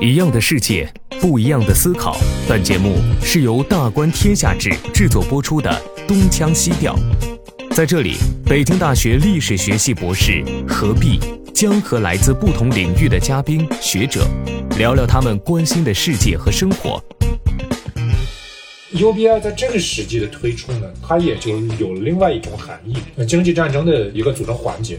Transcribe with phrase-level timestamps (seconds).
[0.00, 2.16] 一样的世界，不一样的思考。
[2.48, 5.70] 本节目是由大观天下志制作播出的
[6.06, 6.96] 《东腔西调》。
[7.74, 11.18] 在这里，北京大学历史学系博士何必
[11.52, 14.26] 将和来自不同领域的嘉宾学者
[14.78, 17.02] 聊聊他们关心的世界和生活。
[18.94, 22.96] UBI 在这个时期的推出呢，它也就有了另外一种含义，
[23.26, 24.98] 经济战争的一个组成环节。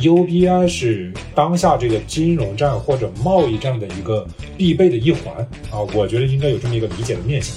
[0.00, 4.26] UBI 是当下这个金融战或者贸易战的一个
[4.56, 5.34] 必备的一环
[5.70, 7.56] 啊，我觉得应该有这么一个理解的面向。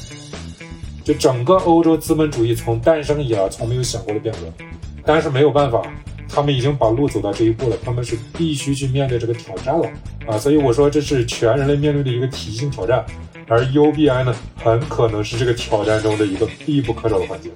[1.04, 4.66] 就整个欧洲资本主义从诞生以来，从没有想过的变革，
[5.04, 5.82] 但是没有办法，
[6.30, 9.90] 他们已经把路走到这一步了，他们是必须去面对这个挑战了
[10.28, 10.38] 啊！
[10.38, 13.04] 所以我说这是全人类面对的一个体系性挑战，
[13.48, 17.50] 而 UBI 呢，很可能是这个挑战中的一个必不可少的环节。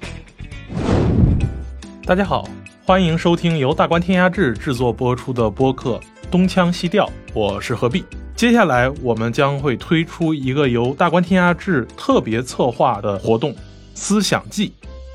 [2.04, 2.48] 大家好。
[2.86, 5.98] 欢迎收听由大观天下志制作播出的播客
[6.30, 7.04] 《东腔西调》，
[7.34, 8.04] 我是何必。
[8.36, 13.52] 接下来我们将会推出一个由大观天下志特别策划的活动——
[13.92, 14.72] 思想季。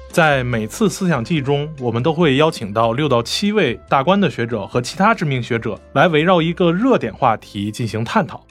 [0.09, 8.45] 在每次思想季中，我们都会邀请到六到七位大观的学者和其他知名学者来围绕一个热点话题进行探讨。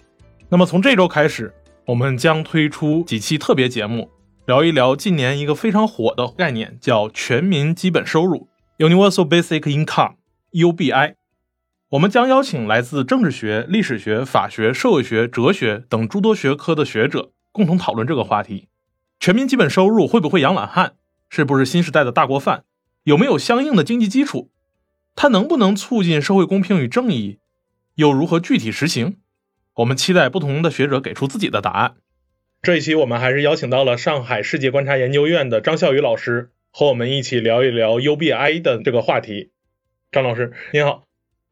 [0.48, 1.52] 那么从这周开始，
[1.84, 4.08] 我们将推出几期特别节目，
[4.46, 8.48] 聊一聊近年一个非常火的概念，叫全民基本收入。
[8.80, 11.14] Universal Basic Income（UBI），
[11.90, 18.68] 我们将邀请来自政治学、历史学、法学、社会学、哲学等诸多学科的学者共同讨论这个话题。
[19.18, 20.94] 全民基本收入会不会养懒汉？
[21.28, 22.64] 是不是新时代的大锅饭？
[23.02, 24.50] 有没有相应的经济基础？
[25.14, 27.38] 它能不能促进社会公平与正义？
[27.96, 29.18] 又如何具体实行？
[29.74, 31.96] 我们期待不同的学者给出自己的答案。
[32.62, 36.52] 这一期我们还是邀请到了上海世界观察研究院的张笑宇老师。
[36.72, 39.50] 和我们一起聊一聊 UBI 的这个话题，
[40.12, 41.04] 张老师您好。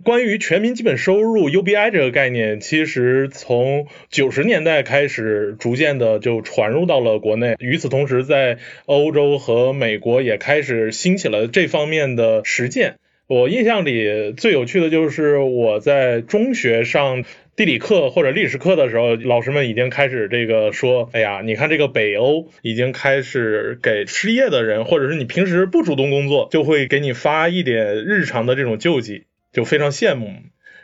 [0.05, 7.57] 关于全民基本收入 UBI 这个概念，其实从九十年代开始，逐渐的就传入到了国内。
[7.59, 12.99] 与此同时，在欧洲和美国也开始兴起了这方面的实践。
[13.27, 17.25] 我印象里最有趣的就是我在中学上。
[17.59, 30.31] 地理课或者历史课的时候，老师们已经开始这个说：“哎呀，你看这个北欧已经开始给失业的人，或者是你平时不主动工作，就会给你发一点日常的这种救济，就非常羡慕。”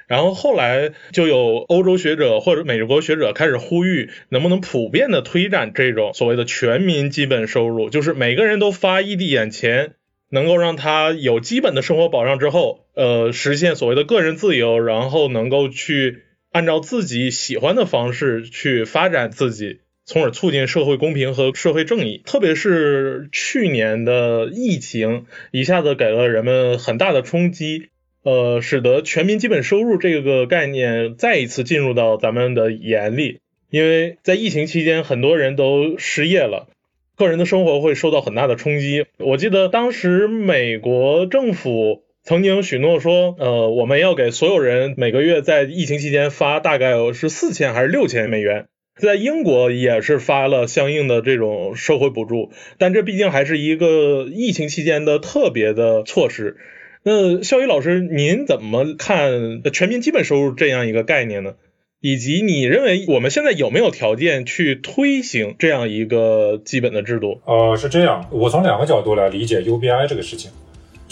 [0.08, 9.92] 然后后来就有欧洲学者或者美国学者开始呼吁，能不能普遍的推展这种所谓的全民基本收入，就是每个人都发一滴眼钱，
[10.28, 16.23] 能够让他有基本的生活保障之后，呃，实现所谓的个人自由，然后能够去。
[16.54, 22.22] 按照自己喜欢的方式去发展自己，从而促进社会公平和社会正义。
[22.24, 27.88] 特别是去年的疫情，一下子给了人们很大的冲击，
[28.22, 33.40] 呃，使得全民基本收入这个概念再一次进入到咱们的眼里。
[33.68, 36.68] 因为在疫情期间，很多人都失业了，
[37.16, 39.06] 个人的生活会受到很大的冲击。
[39.18, 42.03] 我记得当时美国政府。
[42.24, 48.64] 曾经许诺说，呃，我们要给所有人每个月在疫情期间发大概是四千还是六千美元，
[48.98, 56.56] 在英国也是发了相应的这种社会补助，但这毕竟还是一个疫情期间的特别的措施。
[57.02, 61.56] 那肖宇老师，您怎么看全民基本收入这样一个概念呢？
[62.00, 67.42] 以及你认为我们现在有没有条件去推行这样一个基本的制度？
[67.44, 70.50] 呃，是这样，我从两个角度来理解 UBI 这个事情。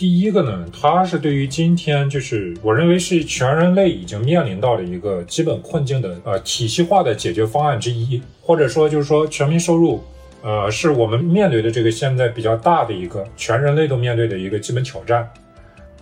[0.03, 10.03] 第一个呢，它是对于今天就是我认为是全人类已经面临到了一个基本困境的呃体系化的解决方案之一，或者说就是说全民收入，
[10.43, 15.25] 呃，是我们面对的这个现在比较大的一个全人类都面对的一个基本挑战。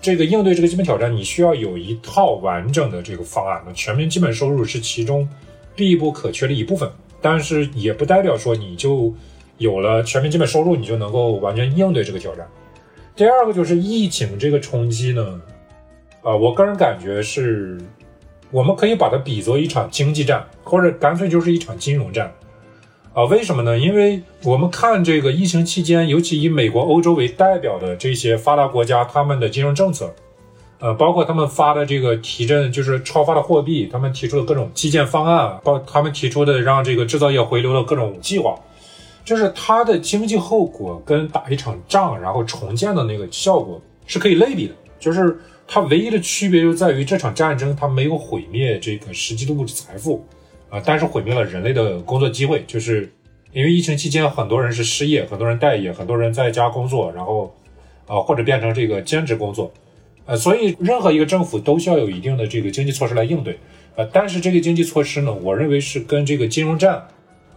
[0.00, 3.62] 这个应对这个基本挑战，你需要有一套完整的这个方案。
[3.67, 5.28] 那全民基本收入是其中
[5.77, 6.91] 必不可缺的一部分，
[7.21, 9.12] 但是也不代表说你就
[9.59, 12.49] 有了全民基本收入，你就能够完全应对这个挑战。
[13.16, 15.41] 第二个就是疫情这个冲击呢，
[16.22, 17.78] 啊，我个人感觉是，
[18.50, 22.32] 我们可以把它比作一场经济战，或者干脆就是一场金融战，
[23.12, 23.79] 啊，为什么呢？
[23.79, 30.14] 因为我们看这个疫情期间，尤其以美国、欧洲为代表的这些发达国家，他们的金融政策，
[30.79, 38.58] 呃，包括他们发的这个提振，就是超发的货币，他们提出的各种基建方案，包他们提出的让这个制造业回流的各种计划。
[39.31, 45.38] 就是它的经济后果跟打一场仗然后重建的那个效果是可以类比的，就是
[45.69, 50.27] 它唯一的区别就在于这场战争它没有毁灭这个实际的物质财富，
[50.69, 53.09] 啊，但是毁灭了人类的工作机会，就是
[53.53, 57.55] 因为疫情期间很多人是失业，很多人待业，很多人在家工作，然后，
[58.09, 59.73] 呃，或者变成这个兼职工作，
[60.26, 63.56] 呃，所以任何一个政府都需要有一定的这个经济措施来应对。
[63.94, 67.06] 呃，但是这个经济措施呢，我认为是跟这个金融战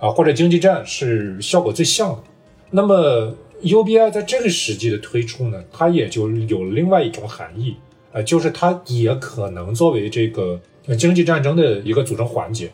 [0.04, 2.24] 啊或者经济战是效果最像的。
[2.72, 7.78] 那么 UBI 在这个时机的推出呢，它也就有另外一种含义，
[8.12, 10.60] 呃，就是它也可能作为这个
[10.98, 12.70] 经济战争的一个组成环节。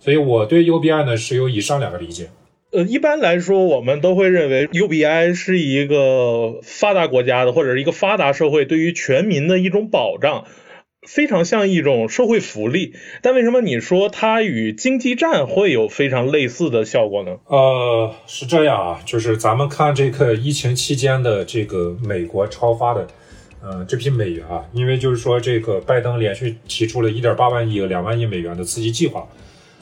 [0.00, 2.30] 所以我对 UBI 呢是有以上两个理解。
[2.72, 10.46] 呃，一般来说，我们都会认为 UBI 是一个发达国家的或者是一个发达社会对于全民的一种保障，
[11.06, 12.94] 非常像一种社会福利。
[13.22, 17.36] 但为什么你说它与经济战会有非常类似的效果呢？
[17.46, 23.06] 呃，是这样啊，就是咱们看这个疫情期间的这个美国超发的，
[23.62, 29.26] 呃，这批美元啊，因为就是说这个拜登连续提出了一点八万亿、两万亿美元的刺激计划。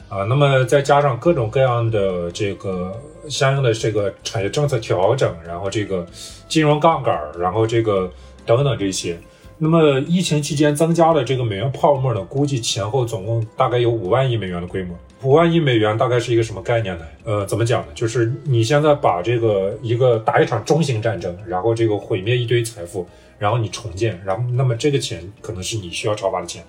[0.09, 6.05] 啊，那么再加上各种各样的这个相应的这个产业政策调整，然后这个
[6.49, 8.11] 金融杠杆，然后这个
[8.45, 9.17] 等等这些，
[9.63, 14.97] 那么疫情期间增加的这个美元泡沫呢，估计前后总共大概有五万亿美元的规模。
[15.21, 17.05] 五万亿美元大概是一个什么概念呢？
[17.23, 17.89] 呃，怎么讲呢？
[17.93, 26.63] 就是你现在把这个一个打一场中型战争，然后这个毁灭一堆财富，然后你重建，然后那么这个钱可能是你需要超发的钱。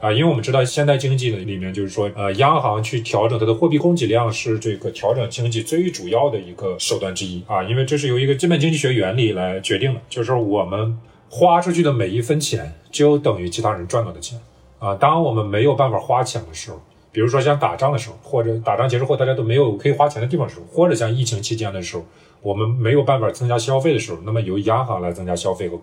[0.00, 10.96] 啊，因为我们知道现代经济的里面，就是说，呃，央行去调整它的货币供给量是这个调整经济最主要的一个手段之一啊，因为这是由一个基本经济学原理来决定的，就是我们
[11.30, 14.40] 花出去的每一分钱就等于其他人赚到的钱
[14.78, 14.94] 啊。
[14.94, 16.80] 当我们没有办法花钱的时候，
[17.12, 22.04] 比如说像打仗的时候，或者打仗结束后大家都没有可以花钱的地方时候，或者像疫情期间的时候，
[22.42, 25.78] 我们没有办法增加消费的时候，那么由央行来增加消费和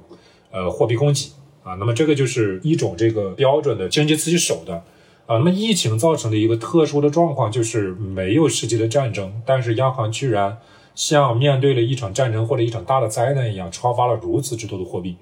[0.51, 1.31] 呃货币供给。
[1.63, 4.77] 啊，那么这个就是一种这个标准的经济刺激手段
[5.25, 5.37] 啊。
[5.37, 10.59] 那么疫情造成的一个特殊的状况就是没有实际的战争，但是央行居然
[10.93, 15.17] 像面对了一场战争或者一场大的灾难一样，超发了如此之多的货币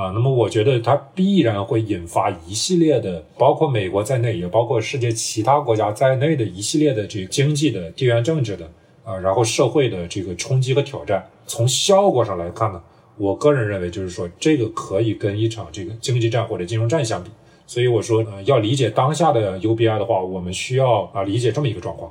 [0.00, 0.12] 啊。
[0.14, 8.70] 那么我觉得它必然会引发一系列的，包括美国在内，也包括世界其他国家在内的一系列的这个经济的、地缘政治的
[9.04, 11.28] 啊，然后社会的这个冲击和挑战。
[11.46, 12.82] 从效果上来看呢？
[13.16, 17.28] 我个人认为，就是说这个可以跟一场这个经济战或者金融战相比，
[17.66, 22.10] 所以我说，呃，要理解当下的 UBI 的话，我们需要啊理解这么一个状况。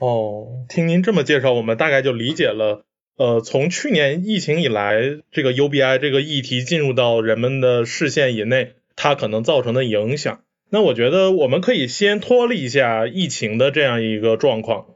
[0.00, 2.82] 哦，听您这么介绍，我们大概就理解了，
[3.18, 10.40] 呃，从去年疫情以来，这个 UBI 这个议题进入到人们的视线以内，它可能造成的影响。
[10.70, 14.86] 那我觉得我们可以先脱离一下疫情的这样一个状况。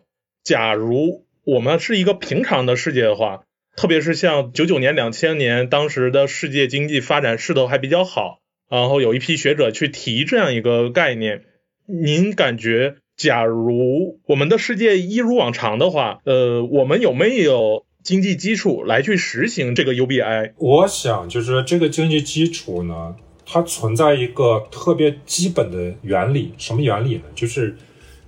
[0.42, 3.42] 假如我们是一个平常的世界的话。
[3.74, 11.44] 特别是像九九年、两千年，当时的世界经济发展势头还比较好，然后有一批学者去提这样一个概念。
[11.86, 20.52] 您感觉，假如我们的世界一如往常的话，呃，我们有没有经济基础来去实行这个 UBI？
[20.56, 23.14] 我想，就是这个经济基础呢，
[23.46, 27.22] 它存在一个特别基本的原理，什么原理呢？
[27.34, 27.76] 就是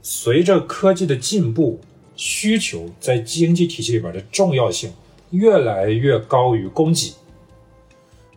[0.02, 1.80] 随着科技的进步，
[2.14, 4.92] 需求在经济体系里边的重要性。
[5.30, 7.14] 越来越高于供给，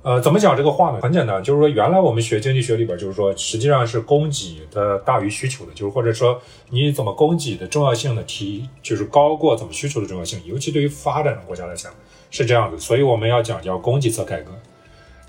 [0.07, 0.99] 呃，怎么讲这个话呢？
[1.01, 6.39] 很简单，就是说原来我们学经济学里边，就是说实际上是供给的大于需求的，就是或者说
[6.69, 11.91] 你怎么供给的重要性呢提就是高过怎么需求的重要性，尤其对于发展中国家来讲
[12.31, 14.53] 是这样子，所以我们要讲叫供给侧改革。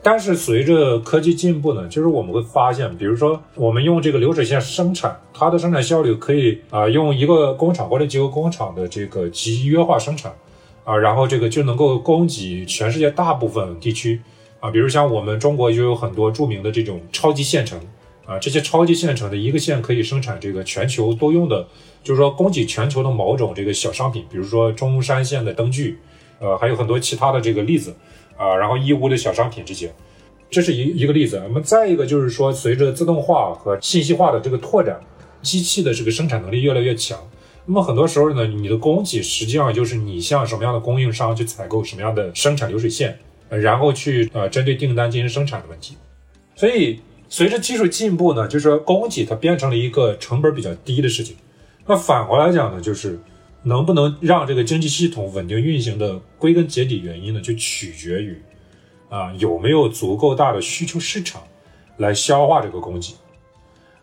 [0.01, 10.33] 但是随着科技进步呢，就是我们会发现，比如说我们用这个流水线生产，它的生产效率可以啊用一个工厂或者几个工厂的这个集约化生产。
[10.85, 14.23] 啊，然后这个就能够供给全世界大部分地区
[14.61, 17.79] 啊，比如像我们中国就有很多著名的这种超级县城
[18.27, 21.67] 啊，这些超级县城的一个县可以生产这个全球多用的，
[22.03, 25.99] 就是说供给全球的某种这个小商品，比如说中山县的灯具，
[26.41, 27.95] 呃，还有很多其他的这个例子
[28.37, 29.95] 啊，然后义乌的小商品这些，
[30.51, 31.41] 这是一一个例子。
[31.47, 35.01] 那么再一个就是说，随着自动化和信息化的这个拓展，
[35.41, 37.19] 机器的这个生产能力越来越强。
[37.65, 45.97] 那么很多时候呢，你的供给实际上就是你向什么样的供应商去采购什么样的生产流水线，然后去呃针对订单进行生产的问题。
[46.57, 51.37] 所以随着技术进步呢，就是说供给它变成了一个成本比较低的事情。
[51.87, 53.19] 那反过来讲呢，就是
[53.63, 58.41] 能不能让这个经济系统稳定运行的归根结底原因呢，就取决于
[59.09, 61.43] 啊有没有足够大的需求市场
[61.97, 63.15] 来消化这个供给。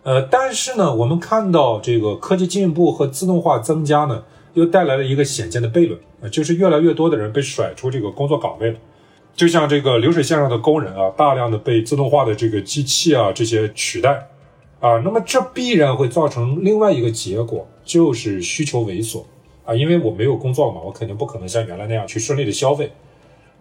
[0.03, 4.23] 呃，但是呢，我们看到这个科技进步和自动化增加呢，
[4.53, 8.77] 又带来了一个显见的悖论啊，就是越来越多的人被甩出这个工作岗位了，
[9.35, 14.29] 就像这个流水线上的工人啊，大量的被自动化的这个机器啊这些取代
[14.79, 19.25] 啊，那么这必然会造成另外一个结果，就是需求萎缩
[19.65, 22.91] 啊，因为我没有工作嘛，我肯定不可能像原来那样去顺利的消费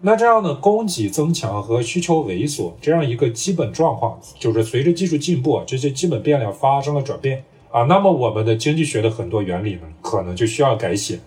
[0.01, 7.83] 那这样的供给增强和需求萎缩这样一个基本状况，就是随着技术进步，这些基本变量发生了转变啊。
[7.83, 11.19] 那么我们的经济学的很多原理呢，可能就需要改写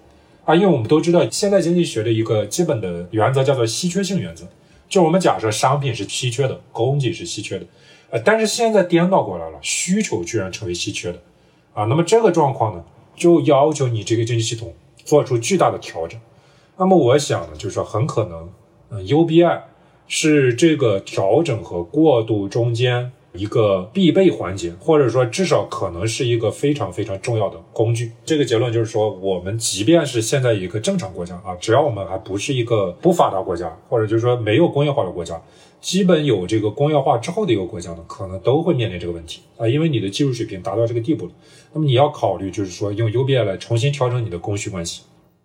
[0.49, 0.55] 啊。
[0.55, 4.47] 因为我们都知道，现代经济学的一个基本的原则叫做稀缺性原则，
[4.89, 7.67] 就我们假设商品是稀缺的，供给是稀缺的，
[8.11, 11.21] 呃，但是现在颠倒过来了，需求居然成为稀缺的
[11.75, 11.85] 啊。
[11.85, 12.83] 那么这个状况呢，
[13.15, 14.75] 就要求你这个经济系统
[15.05, 16.19] 做出巨大的调整。
[16.79, 18.49] 那么我想呢，就是说很可能。
[18.91, 19.61] 嗯，UBI
[20.07, 28.11] 是这个调整和过渡中间一个必备环节，或者说至少可能是一个非常非常重要的工具。
[28.25, 35.41] 这个结论就是说，我们即便是现在一个正常国家啊，只要我们还不是一个不发达国家，或者就是说没有工业化的国家，
[35.81, 41.33] 基本有这个工业化之后的一个国家呢，可能都会面临这个问题啊，因为你的技术水平达到这个地步了，
[41.73, 45.03] 那么你要考虑就是说用 UBI 来重新调整你的供需关系。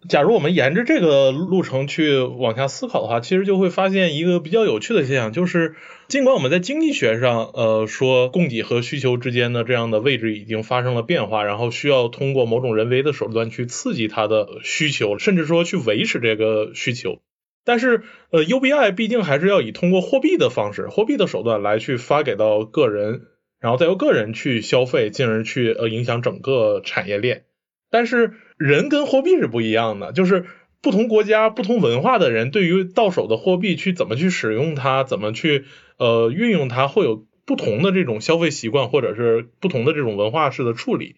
[0.10, 5.76] 假如我们沿着这个路程去往下思考的话，其实就会发现一个比较有趣的现象，就是
[6.08, 17.20] 尽管我们在经济学上，呃，说供给和需求之间的这样的位置已经发生了变化，然后需要通过某种人为的手段去刺激它的需求，甚至说去维持这个需求，
[17.66, 23.22] 但是，呃，UBI 毕竟还是要以通过货币的方式、货币的手段来去发给到个人，
[23.62, 27.46] 然后再由个人去消费，进而去呃影响整个产业链。
[27.90, 30.46] 但是人跟货币是不一样的，就是
[30.82, 35.66] 不同国家、不同文化的人对于到手的货币去怎么去使用它，怎么去
[35.98, 41.16] 呃运用它，会有不同的这种消费习惯，或者是不同的这种文化式的处理。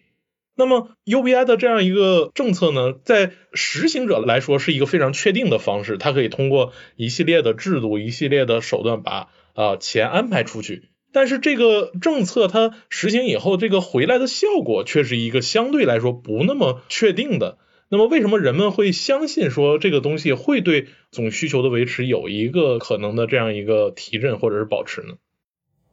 [0.58, 10.88] 那么 UBI 的这样一个政策呢，在实行者来说是一个非常确定的方式，它可以通过一系列的制度、一系列的手段把啊钱安排出去。
[11.16, 17.56] 但是这个政策它实行以后，这个回来的效果却是一个相对来说不那么确定的。
[17.88, 25.14] 那么为什么人们会相信说这个东西会对总需求的维持有一个可能的这样一个提振或者是保持呢？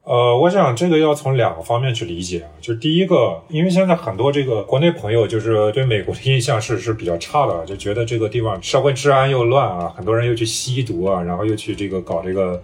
[0.02, 2.50] 呃，我想这个要从两个方面去理解啊。
[2.60, 12.62] 就第一个，因为现在很多这个国内朋友就是对美国的印象是是比较差的，就觉得这个地方社会治安又乱啊，很多人又去吸毒啊，然后又去这个搞这个。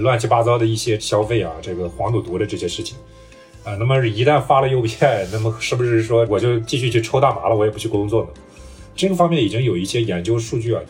[0.00, 2.96] 乱七八糟的一些消费啊，这个黄赌毒的这些事情，
[3.62, 8.28] 啊，那么一旦发了诱骗那么是不是说我就继续去抽大麻了，我也不去工作呢？
[8.96, 10.80] 这个方面已经有一些研究数据啊。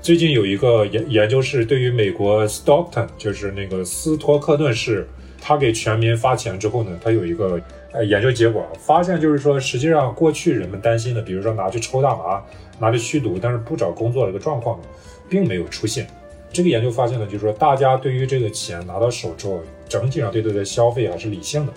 [0.00, 5.08] 最近有一个研研究是对于美国 Stockton，就是那个斯托克顿市，
[5.40, 7.60] 他给全民发钱之后呢，他有一个
[7.92, 12.40] 呃研究结果，发现就是说，实际上过去人们担心的，比如说拿去抽大麻、
[12.78, 14.80] 拿去吸毒，但是不找工作的一个状况，
[15.28, 16.06] 并没有出现。
[16.52, 21.72] 这个研究发现呢，就是说大家对于这个钱拿到手之后，整体上对它的消费还是理性的。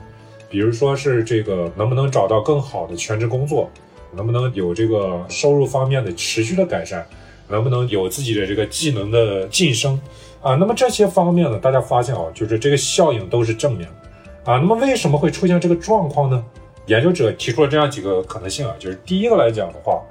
[0.50, 3.70] 比如说是这个能不能找到更好的全职工作，
[4.14, 7.06] 能不能有这个收入方面的持续的改善，
[7.48, 10.00] 能不能有自己的这个技能的晋升
[10.42, 10.56] 啊？
[10.56, 14.58] 那么这些方面呢，大家发现啊，就是这个效应都是正面的啊。
[14.58, 16.44] 那么为什么会出现这个状况呢？
[16.88, 20.02] 研究者提出了这样几个可能性啊，就是第一个来讲的话。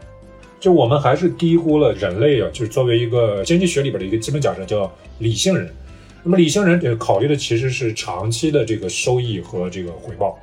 [0.61, 5.69] 就我们还是低估了人类啊，就是作为一个经济学里边的一个基本假设，叫理性人。
[6.23, 10.39] 那么理性人考虑的其实是长期的这个收益和这个回报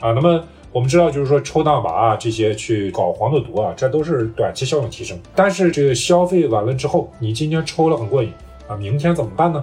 [0.00, 0.12] 啊。
[0.12, 5.18] 那么我们知道，就是说抽大麻啊这些去搞黄赌毒啊，这都是短期效应提升。
[5.36, 8.32] 但是这个消费完了之后，你今天抽了很过瘾
[8.66, 9.62] 啊，明天怎么办呢？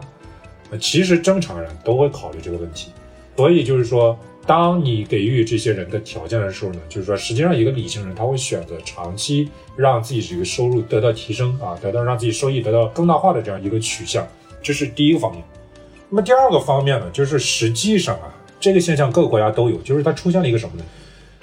[0.80, 2.92] 其实正常人都会考虑这个问题。
[3.36, 4.16] 所以就是说。
[4.48, 14.28] 当你给予这些人的条件的时候呢，就是说，实际上一个理性人他会选择长期让自己这个收入得到提升啊，得到让自己收益得到更大化的这样一个取向，
[14.62, 15.44] 这是第一个方面。
[16.10, 20.84] 那么第二个方面呢，就是实际上啊，这个现象各个国家都有，就是它出现了一个什么呢？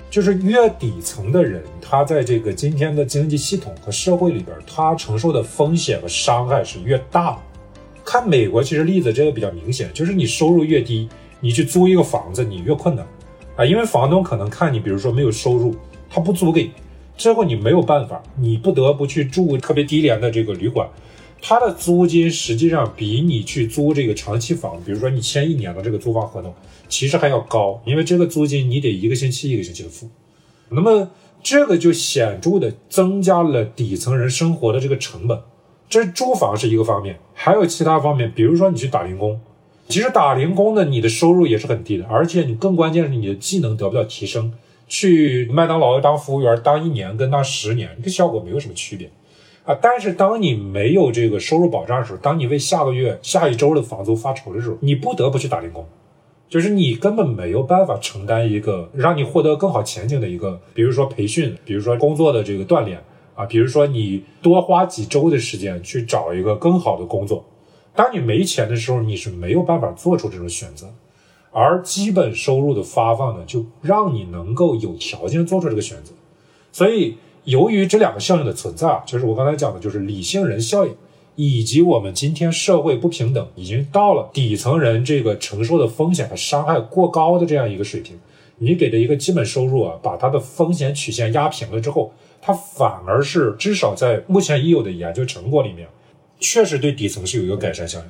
[0.09, 7.37] 就是越底层的人，他在这个今天的经济系统和社会里边，他承受的风险和伤害是越大。
[8.05, 11.09] 看美国其实例子这个比较明显，就是你收入越低。
[11.43, 13.07] 你去租一个房子，你越困难。
[13.55, 15.75] 啊，因为房东可能看你，比如说没有收入，
[16.09, 16.71] 他不租给你，
[17.19, 20.89] 最后你没有办法，你不得不去住特别低廉的这个旅馆，
[21.43, 26.55] 它的租金实际上比你去租这个长期房，比如说你签一年的这个租房合同，
[26.89, 30.09] 其实还要高，因为这个租金你得一个星期一个星期的付，
[30.71, 31.11] 那么
[31.43, 35.39] 这个就显著的增加了底层人生活的这个成本，
[35.91, 39.39] 这租房是一个方面，还有其他方面，比如说你去打零工。
[39.93, 44.51] 其实打零工的，你的收入也是很低的，而且你更关键是你的技能得不到提升。
[44.89, 49.11] 去麦当劳当服务员，当一年跟当十年，这效果没有什么区别
[49.65, 49.77] 啊。
[49.83, 55.87] 但是当你没有这个收入保障的时候，当你为下个月、下一周的房租发愁的时候，你不得不去打零工，
[56.49, 62.99] 就是你根本没有办法承担一个让你获得更好前景的一个，比如说培训，比如说工作的这个锻炼
[63.35, 67.45] 啊，比如说你多花几周的时间去找一个更好的工作。
[67.95, 70.89] 当你没钱的时候，你是没有办法做出这种选择。
[71.51, 76.13] 而基本收入的发放呢，就让你能够有条件做出这个选择。
[76.73, 80.95] 所以，由于这两个效应的存在啊，就是我刚才讲的，就是理性人效应，
[81.37, 88.19] 以及我们今天社会不平等已经到了底层人这个承受的风险和伤害过高的这样一个水平。
[88.57, 95.87] 你给的一个基本收入啊，把它的风险曲线压平了之后，它反而是至少在目前已有的研究成果里面，
[96.43, 98.05] 确实对底层是有一个改善效应。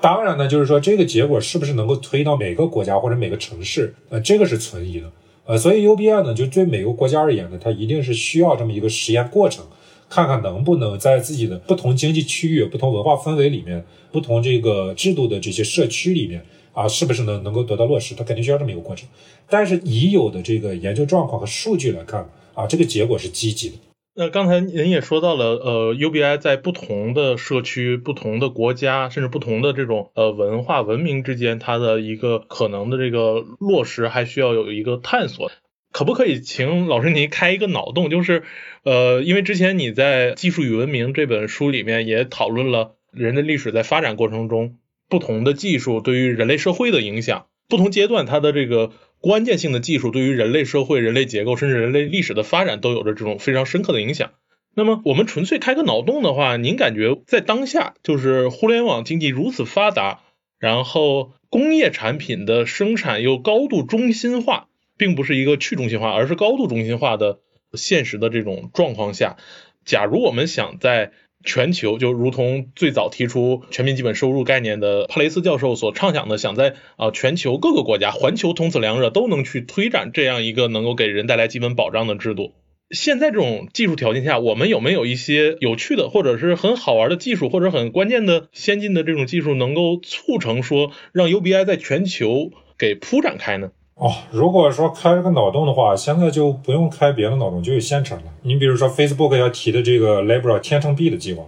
[0.00, 5.10] 当然呢，就是说这个结果是不是能够推到每个国家或者每个城市，呃，这个是存疑的，
[5.44, 9.64] 呃，所以 UBI 呢，就对每个国家而言呢，它一定是需要这么一个实验过程，
[10.08, 18.14] 看看能不能在自己的不同经济区域、不同文化氛围里面、不同这个制度的这些社区里面啊，是不是能能够得到落实？
[18.14, 19.06] 它肯定需要这么一个过程。
[19.50, 23.74] 但是已有的这个研究状况和数据来看啊，这个结果是积极的。
[24.12, 35.52] 那刚才您也说到了，呃，UBI 在不同的社区、不同的国家，甚至不同的这种呃文化文明之间，它的一个可能的这个落实，还需要有一个探索。
[35.92, 38.10] 可不可以请老师您开一个脑洞？
[38.10, 38.42] 就是，
[38.82, 44.76] 呃，因为之前你在《技术与文明》这本书里面也讨论了人的历史在发展过程中，
[45.08, 48.90] 不同的技术对于人类社会的影响，不同阶段它的这个。
[49.20, 54.32] 关键性的技术对于人类社会、人类结构，甚至人类历史的发展都有着这种非常深刻的影响。
[54.74, 60.20] 那么，我们纯粹开个脑洞的话，您感觉在当下，就是互联网经济如此发达，
[60.58, 67.40] 然后工业产品的生产又高度中心化，并不是一个去中心化，而是高度中心化的
[67.74, 69.36] 现实的这种状况下，
[69.84, 71.12] 假如我们想在
[71.44, 82.52] 全球就如同最早提出全民基本收入概念的帕雷斯教授所畅想的，想在啊全球各个国家环球同此两热都能去推展这样一个能够给人带来基本保障的制度。
[82.90, 93.70] 现在这种技术条件下，我们有没有一些有趣的或者是很好玩的技术，或者很关键的先进的这种技术，能够促成说让 UBI 在全球给铺展开呢？
[94.00, 98.24] 哦，如果说开这个脑洞的话，现在就不用开别的脑洞，就有现成的。
[98.40, 101.44] 你比如说 Facebook 要提的这个 Libra 天秤币的计划，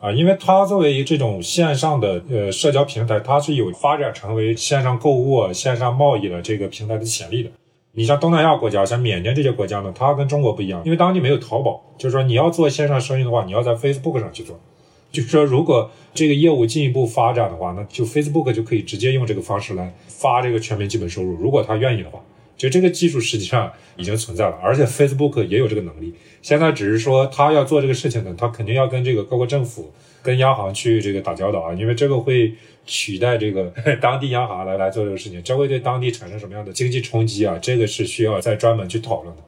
[0.00, 7.48] 啊，因为它作为这种线上的呃社交平台，它是有发展成为线上购物、线上贸易的这个平台的潜力的。
[7.92, 14.60] 你像东南亚国家，像缅甸这些国家呢，它跟中国不一样，因为当地没有淘宝，就是说你要做线上生意的话，你要在 Facebook 上去做。
[15.14, 21.34] 就是说，如果这个业务进一步发展的话，那就 Facebook 就可以直接用这个方式来发这个全民基本收入。
[21.36, 22.20] 如果他愿意的话，
[22.56, 26.12] 就这个技术实际上已经存在了，而且 Facebook 也有这个能力。
[26.42, 29.90] 现在只是说他要做这个事情呢，他肯定要跟这个各国政府、
[30.22, 32.52] 跟央行去这个打交道啊，因为这个会
[32.84, 37.58] 取代这个 当地央行来来做这个事情，这会对当地产生什么样的经济冲击啊？
[37.60, 39.42] 这个是需要再专门去讨论的。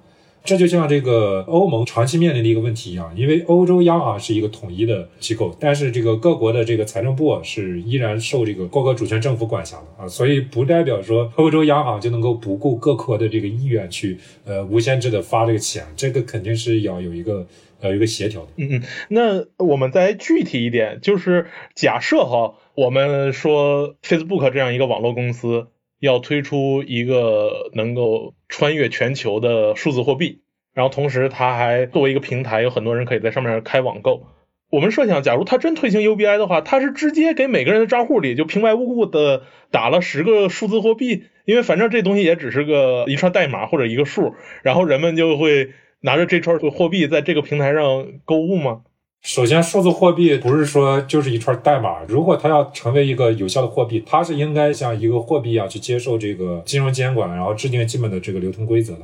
[0.46, 17.46] 这就像这个欧盟长期面临的一个问题一样，因为欧洲央行是一个统一的机构，但是这个各国的这个财政部是依然受这个各个主权政府管辖的啊，所以不代表说欧洲央行就能够不顾各国的这个意愿去呃无限制的发这个钱，这个肯定是要有一个
[17.80, 18.48] 呃一个协调的。
[18.56, 25.66] 嗯嗯，那我们再具体一点，就是假设哈，我们说 Facebook 这样一个网络公司。
[25.98, 30.42] 要推出一个能够穿越全球的数字货币，
[30.74, 34.26] 然后同时它还作为一个平台，有很多人可以在上面开网购。
[34.68, 48.82] 我们设想，假如他真推行 UBI 的话，他是直接给每个人的账户里就平白无故的打了十个数字货币，因为反正这东西也只是个一串代码或者一个数，然后人们就会拿着这串货币在这个平台上购物吗？
[49.26, 51.96] 首先，数字货币不是说就是一串代码。
[52.06, 59.00] 如果它要成为一个有效的货币，它是应该像一个货币一样去接受这个金融监管，然后制定基本的这个流通规则的。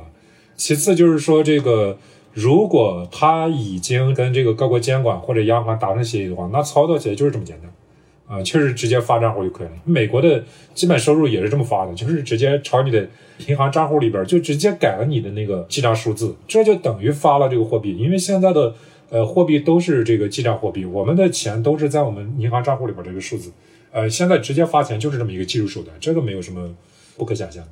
[0.55, 1.97] 其次就是说，这个
[2.31, 9.73] 如果它已经跟这个各国监管或者央行达成协议的话，那操作起来就是这么简单啊，就是直接发账户就可以了。
[9.83, 10.41] 美国的
[10.73, 13.05] 基本收入也是这么发的，就是直接朝你的
[13.47, 17.97] 银行账户里边就直接改了你的那个记账数字，这就等于发了这个货币。
[17.97, 18.73] 因为现在的。
[19.13, 23.53] 呃，货币都是这个记账货币，我们的钱都是在我们银行账户里边这个数字。
[23.91, 26.73] 呃，现在直接发钱就是这么一个技术手段，这个没有什么
[27.15, 27.63] 不可想象。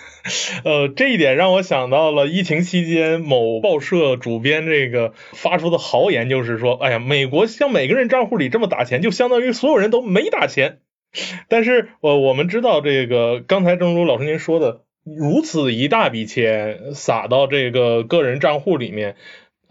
[0.62, 10.80] 呃，这一点让我想到了疫情期间某报社主编这个发出的豪言，就是说，哎呀，美国向每个人账户里这么打钱，就相当于所有人都没打钱。
[11.48, 19.16] 但是，我我们知道这个，刚才正如老师您说的，如此一大笔钱撒到这个个人账户里面。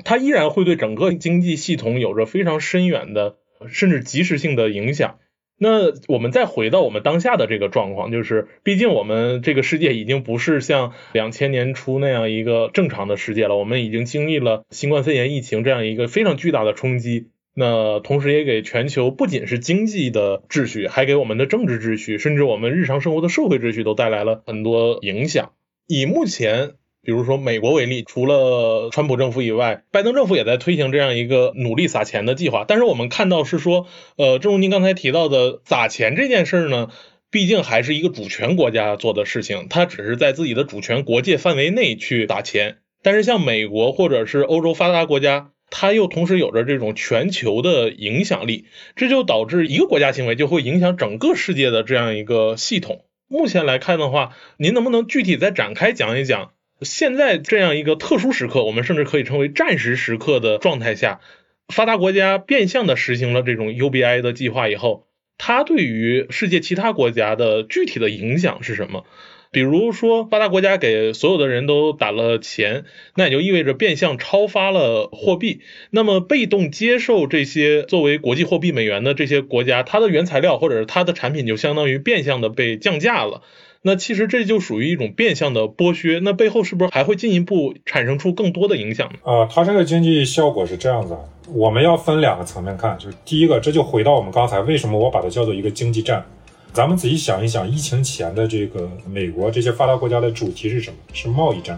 [0.03, 3.35] 它依然会对整个经济系统有着非常深远的，
[3.67, 5.19] 甚至及时性的影响。
[5.57, 17.29] 那我们再回到我们当下的这个状况，就是毕竟我们这个世界已经不是像两千年初那样一个正常的世界了，我们已经经历了新冠肺炎疫情这样一个非常巨大的冲击。
[17.55, 25.51] 那同时也给全球不仅是经济的秩序，还给我们的政治秩序，甚至我们日常生活的社会秩序都带来了很多影响。
[25.85, 26.71] 以目前，
[27.05, 32.63] 比如说美国为例，除了川普政府以外，拜登政府也在推行这样一个努力撒钱的计划。
[32.65, 36.87] 但是我们看到是说，呃，正如您刚才提到的，撒钱这件事呢，
[37.29, 42.77] 毕竟还是一个主权国家做的事情，它只是在自己的主权国界范围内去撒钱。
[43.01, 48.63] 但是像美国或者是欧洲发达国家，它又同时有着这种全球的影响力，
[48.95, 53.03] 这就导致一个国家行为就会影响整个世界的这样一个系统。
[53.27, 56.51] 目前来看的话，您能不能具体再展开讲一讲，
[56.83, 61.19] 现在这样一个特殊时刻，我们甚至可以称为战时时刻的状态下，
[61.67, 69.05] 发达国家变相的实行了这种 UBI 的计划以后，它对于世界其他国家的具体的影响是什么？
[69.51, 75.61] 比如说，发达国家给所有的人都打了钱，那也就意味着变相超发了货币。
[75.91, 83.43] 那么，被动接受这些作为国际货币美元的这些国家，它的原材料或者是它的产品就相当于变相的被降价了。
[83.85, 86.19] 那其实这就属于一种变相的剥削。
[86.23, 89.19] 那背后是不是还会进一步产生出更多的影响呢？
[89.23, 91.17] 啊，它这个经济效果是这样子，
[91.53, 96.25] 我们要分两个层面看，就是第一个，这就回到我们刚才为什么我把它叫做一个经济战。
[96.71, 100.97] 咱们仔细想一想，疫情前的这个美国这些发达国家的主题是什么？
[101.13, 101.77] 是贸易战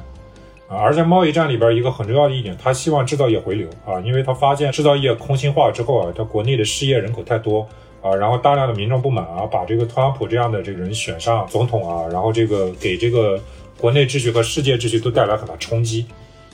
[0.69, 0.77] 啊！
[0.77, 7.67] 而在贸易战里边一个很重要的一点，他希望制造业回流啊，因为他发现制造业空心化之后啊，他国内的失业人口太多
[8.05, 13.41] 啊，然后大量的民众不满啊，把这个特朗普这样的这个人选上总统啊，然后这个给这个
[13.79, 16.05] 国内秩序和世界秩序都带来很大冲击。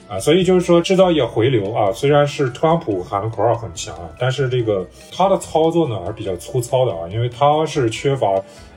[0.07, 8.27] 啊，所以就是说制造业回流啊，虽然是特朗普喊的口号很强啊，但是这个他的操作呢还是比较粗糙的啊，因为他是缺乏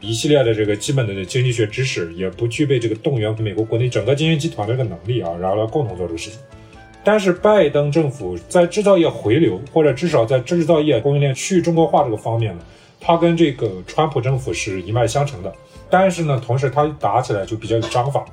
[0.00, 6.38] 一系列的这个基本的经济学知识，也不具备这个动员美国国内整个经济集团的这个能力啊，然后来共同做这个事情。
[7.04, 12.62] 但是拜登政府在制造业回流，或者至少在制造业供应链去中国化这个方面呢，
[13.00, 15.52] 他跟这个川普政府是一脉相承的。
[15.90, 18.24] 但是呢，同时他打起来就比较有章法。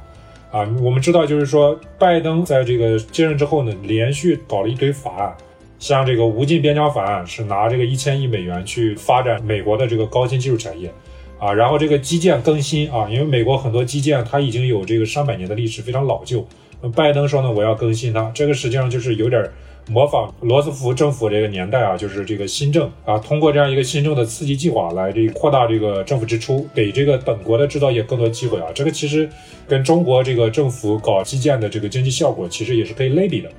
[0.51, 5.33] 啊，我们知道，就是说，拜登在这个接任之后呢，连续搞了一堆法案，
[5.79, 10.91] 像这个无尽边疆法案是拿这个一千亿美元去发展美国的这个高新技术产业，
[11.39, 16.45] 啊，然后这个基建更新啊，因为美国很多基建它已经有这个上百年的历史，非常老旧，
[16.89, 19.49] 拜登说呢，我要更新它，这个实际上就是有点。
[19.89, 28.67] 模仿罗斯福政府这个年代啊，就是这个新政啊，通过这样一个新政的刺激计划来这扩大这个政府支出，给这个本国的制造业更多机会啊。
[28.75, 29.27] 这个其实
[29.67, 33.49] 跟中国这个政府搞基建的这个经济效果其实也是可以类比的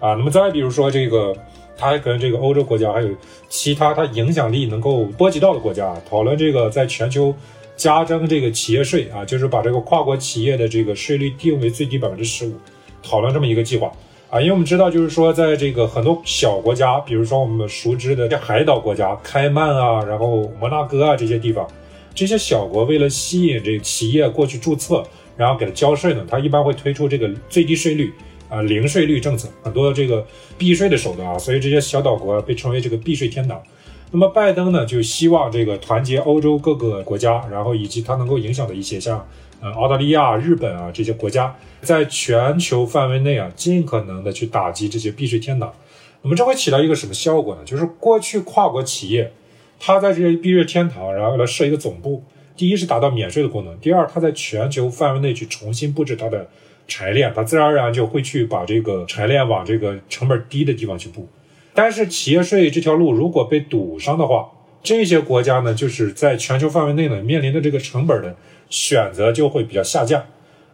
[0.00, 0.14] 啊。
[0.14, 1.36] 那么再比如说这个，
[1.76, 3.08] 他还跟这个欧洲国家还有
[3.50, 7.32] 其他他影响力能够波及到的国家讨论这个在全球
[7.76, 12.54] 加征这个企业税啊，就是把这个跨国企业的这个税率定为最低百分之十五，
[13.02, 13.92] 讨论这么一个计划。
[14.28, 21.64] 啊，因为我们知道，就是说，在这个很多小国家，比如说我们熟知的这海岛国家，开曼啊，然后摩纳哥啊这些地方，
[22.12, 25.04] 这些小国为了吸引这个企业过去注册，
[25.36, 28.12] 然后给它交税呢，它一般会推出这个最低税率
[28.48, 30.26] 啊，零税率政策，很多这个
[30.58, 33.62] 避税的手段啊，所以这些小岛国被称为这个避税天堂。
[34.10, 39.26] 那么拜登呢，就希望这个团结欧洲各个国家，然后以及他能够影响的一些像。
[39.58, 45.72] 呃，澳大利亚、日本啊这些国家，在全球范围内啊，尽可能的去打击这些避税天堂。
[46.20, 47.62] 那么这会起到一个什么效果呢？
[47.64, 49.32] 就是过去跨国企业，
[49.80, 52.22] 它在这些避税天堂，然后来设一个总部，
[52.54, 56.46] 第一是达到免税的功能，第二，它在全球范围内去重新布置它的
[56.86, 61.26] 产业链，它自然而然就会去把这个产业链往这个成本低的地方去布。
[61.76, 64.50] 但是企业税这条路如果被堵上的话，
[64.82, 68.34] 这些国家呢，就是在全球范围内呢，面临的这个成本的。
[68.68, 70.20] 选择就会比较下降，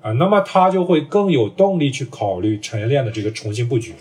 [0.00, 3.92] 啊，那么他就会更有动力去考虑产业链的这个重新布局，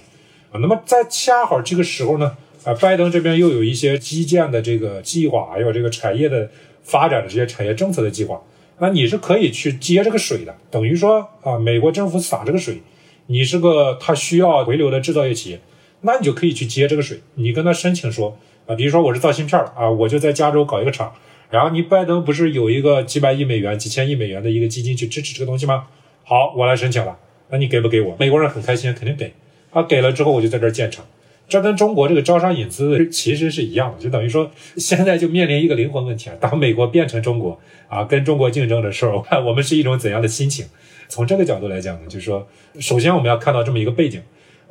[0.50, 6.50] 啊，那么在恰好这个时候呢，啊，拜登这边又有一些基建的这个计划，还有这个产业的
[6.82, 8.42] 发展的这些产业政策的计划，
[8.80, 12.82] 那你是可以去接这个水的，等于说啊，美国政府撒这个水，
[13.26, 15.60] 你是个他需要回流的制造业企业，
[16.02, 21.14] 那你就可以去接这个水，你跟他申请说，啊，比如说我是造芯片啊，我就在加州搞一个厂。
[21.50, 25.88] 然后你拜登不是有一个几百亿美元、几千亿美元的一个基金去支持这个东西吗？
[26.24, 27.18] 好，我来申请了，
[27.50, 28.16] 那你给不给我？
[28.18, 29.34] 美国人很开心，肯定给。
[29.72, 31.06] 啊，给了之后我就在这儿建厂，
[31.50, 36.36] 这跟中国这个招商引资其实是一样的，就等于说现在就面临一个灵魂问题啊。
[36.40, 37.60] 当美国变成中国
[37.90, 40.66] 啊，跟中国竞争的时候， 我们是一种怎样的心情？
[41.10, 42.48] 从这个角度来讲呢，就是说，
[42.80, 44.22] 首先我们要看到这么一个背景。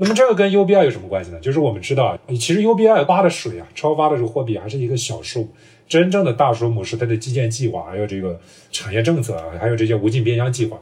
[0.02, 1.38] 那么这个跟 UBI 有什么关系呢？
[1.40, 5.52] 就是我们知道，其实 UBI 发的水啊，超发的这个货币还是一个小数。
[5.86, 8.40] 真正的大数目是它的基建计划，还有这个
[8.72, 10.80] 产业政策啊，还有这些无尽边疆计划。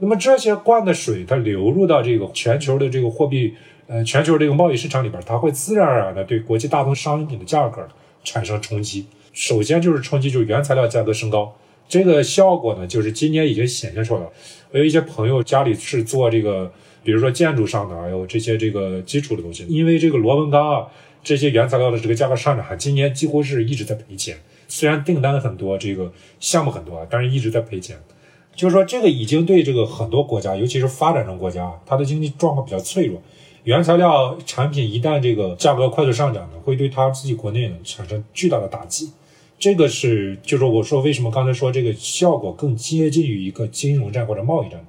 [0.00, 3.54] 那么这些灌的水，它流入到这个全球的这个货币，
[3.86, 7.88] 呃，全球这个贸易市场里边，它会自然而然的对国际大宗商品的价格
[8.22, 9.06] 产生冲击。
[9.32, 11.56] 首先就是冲击，就是原材料价格升高。
[11.88, 14.30] 这个效果呢，就是今年已经显现出来了。
[14.72, 16.70] 我有一些朋友家里是做这个，
[17.08, 20.86] 比如说建筑上的，还有这些这个基础的东西，因为这个螺纹钢啊，
[21.24, 24.36] 这些原材料的这个价格上涨，今年几乎是一直在赔钱。
[24.68, 27.96] 虽然订单很多，这个项目很多，但是一直在赔钱。
[28.54, 33.22] 就是说，这个已经对这个很多国家，尤其是发展中国家，它的经济状况比较脆弱。
[33.64, 39.10] 原材料产品一旦这个价格快速上涨呢，会对它自己国内呢产生巨大的打击。
[39.58, 44.84] 这个是，就是我说为什么刚才说这个效果更接近于一个金融战或者贸易战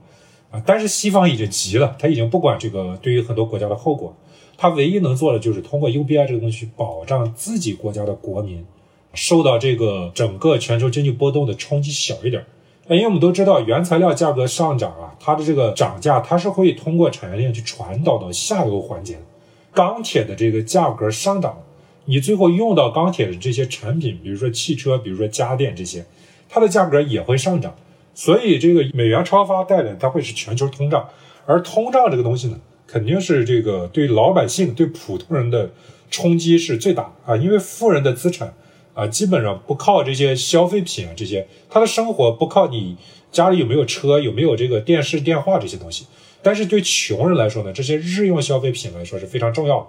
[0.51, 0.61] 啊？
[0.65, 4.15] 但是西方已经急了，他已经不管这个对于很多国家的后果，
[4.57, 8.65] 他唯一能做的就是通过 UBI 这个东西保障自己国家的国民
[9.13, 12.45] 受到这个整个全球经济波动的冲击小一点。
[12.89, 19.21] 因为我们都知道，原材料价格上涨啊，它的这个涨价，它是会通过产业链去传导到下游环节的。
[19.71, 21.55] 钢铁的这个价格上涨，
[22.05, 26.03] 你最后用到钢铁的这些产品，比如说汽车，比如说家电这些，
[26.49, 27.75] 它的价格也会上涨。
[28.19, 31.07] 所以这个美元超发带来，它会是全球通胀。
[31.45, 35.71] 而通胀这个东西呢，肯定是这个对老百姓、对普通人的
[36.11, 38.53] 冲击是最大啊，因为富人的资产。
[38.93, 42.97] 啊，基本上不靠这些消费品啊，这些他的生活不靠你
[43.31, 46.05] 家里有没有车，有没有这个电视、电话这些东西。
[46.41, 49.87] 但是对穷人来说呢，这些日用消费品来说是非常重要的。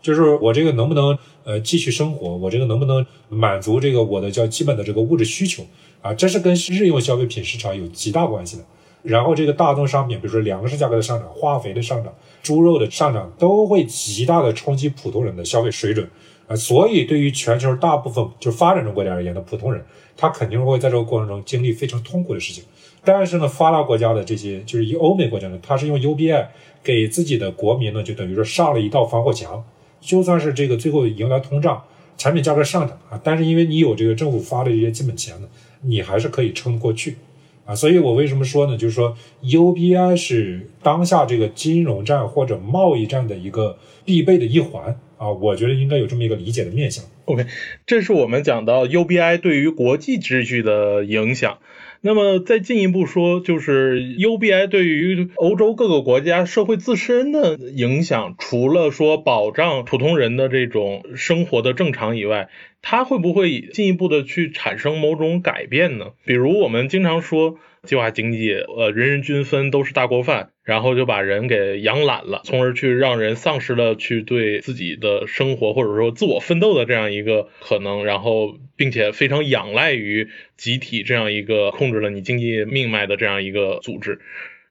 [0.00, 5.62] 就是我这个能不能呃继续生活，我这个能不能满足这个我的叫基本的这个物质需求
[6.02, 8.64] 啊，这是跟日用消费品市场有极大关系的。
[9.02, 16.08] 然后这个大宗商品，比如说粮食价格的上涨、化肥的上涨、猪肉的上涨，都会极大的冲击普通人的消费水准。
[16.48, 19.84] 啊，所以对于全球大部分就发展中国家而言的普通人，
[20.16, 22.62] 他肯定会在这个过程中经历非常痛苦的事情。
[23.04, 26.46] 但是呢，发达国家的这些就是以欧美国家呢，它是用 UBI
[26.82, 29.64] 给自己的国民呢，就等于说上了一道防火墙。
[30.00, 31.82] 就算是这个最后迎来通胀，
[32.16, 35.48] 产品价格上涨啊，但是因为你有这个政府发的这些基本钱呢，
[35.82, 37.16] 你还是可以撑过去
[37.64, 37.74] 啊。
[37.74, 38.76] 所以我为什么说呢？
[38.76, 44.98] 就是说 UBI 是当下这个金融战或者贸易战的一个必备的一环。
[45.18, 47.02] 啊，我觉得应该有这么一个理解的面向。
[47.24, 47.46] OK，
[47.86, 51.58] 这是我们讲到 UBI 对于国际秩序的影响。
[52.06, 62.48] 那么再进一步说，就是 UBI 对于欧洲各个国家社会自身的影响，除了说保障普通人的这种生活的正常以外，
[62.80, 66.12] 它会不会进一步的去产生某种改变呢？
[66.24, 67.58] 比如我们经常说。
[67.86, 84.20] 计划经济，呃，人人均分都是大锅饭，然后就把人给养懒了，从而去让人丧失了去对自己的生活或者说自我奋斗的这样一个可能，然后并且非常仰赖于集体这样一个控制了你经济命脉的这样一个组织。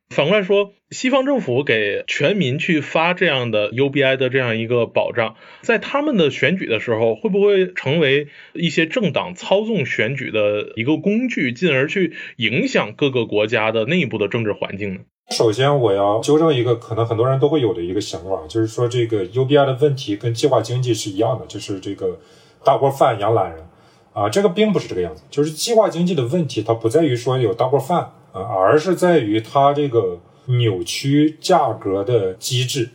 [0.10, 15.00] 反过来说，西方政府给全民去发这样的 UBI 的这样一个保障，在他们的选举的时候，会不会成为一些政党操纵选举的一个工具，进而去影响各个国家的内部的政治环境呢？
[15.32, 22.20] 首先，我要纠正一个可能很多人都会有的一个想法，就是说这个 UBI 的问题跟计划经济是一样的，就是这个
[22.64, 23.66] 大锅饭养懒人
[24.14, 25.24] 啊，这个并不是这个样子。
[25.32, 28.12] 就是计划经济的问题，它不在于说有大锅饭。
[28.36, 32.90] 啊，而是在于它这个扭曲价格的机制，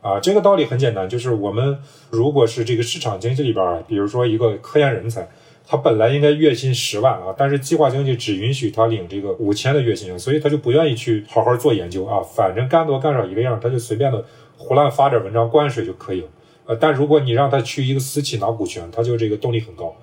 [0.00, 1.78] 啊，这个道理很简单，就是我们
[2.10, 5.28] 如果是这个市场经济里边，比如说一个科研人才，
[5.64, 14.24] 他本来应该月薪十万啊，但是计划经济只允许他领这个五千的月薪，所以他就不愿意去好好做研究啊，反正干多干少一个样，他就随便的
[14.56, 16.26] 胡乱发点文章灌水就可以了。
[16.66, 19.94] 呃，但如果你让他去一个私企拿股权，他就这个动力很高。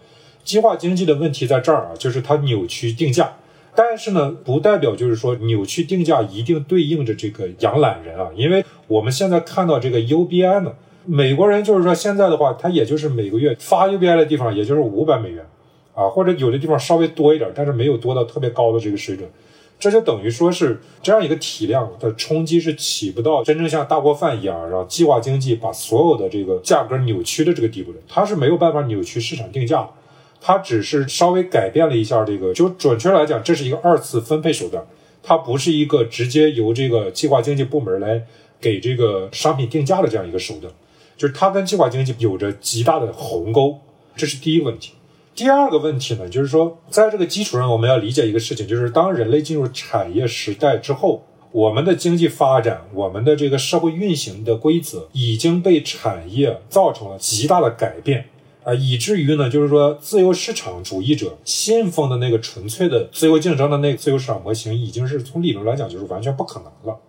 [0.45, 3.33] 计划经济的问题在这儿啊，就是它扭曲定价。
[3.79, 10.73] 但是呢，不代表就是说扭曲定价一定对应着这个养懒人啊，因为我们现在看到这个 UBI 呢，
[11.05, 15.45] 美国人就是说现在的话，他也就是每个月发 UBI 的地方也就是五百美元
[15.93, 19.29] 啊，或者有的地方稍微多一点，但是没有多到特别高的这个水准，
[19.77, 29.89] 这就等于说是这样一个体量的冲击是起不到真正像大锅饭一样让计划经济把所有的这个价格扭曲的这个地步的，它是没有办法扭曲市场定价的。
[30.39, 34.85] 它只是稍微改变了一下这个，就准确来讲，这是一个二次分配手段，
[35.21, 38.23] 它不是一个直接由这个计划经济部门来
[38.61, 40.71] 给这个商品定价的这样一个手段，
[41.17, 43.79] 就是它跟计划经济有着极大的鸿沟，
[44.15, 44.93] 这是第一个问题。
[45.35, 58.25] 第二个问题呢，就是说，在这个基础上，我们要理解一个事情，就是当人类进入产业时代之后，我们的经济发展，我们的这个社会运行的规则已经被产业造成了极大的改变。
[58.67, 66.99] 啊，以至于呢，就是说自由市场主义者信奉的那个纯粹的自由竞争的那个自由市场模型，已经是从理论来讲就是完全不可能了。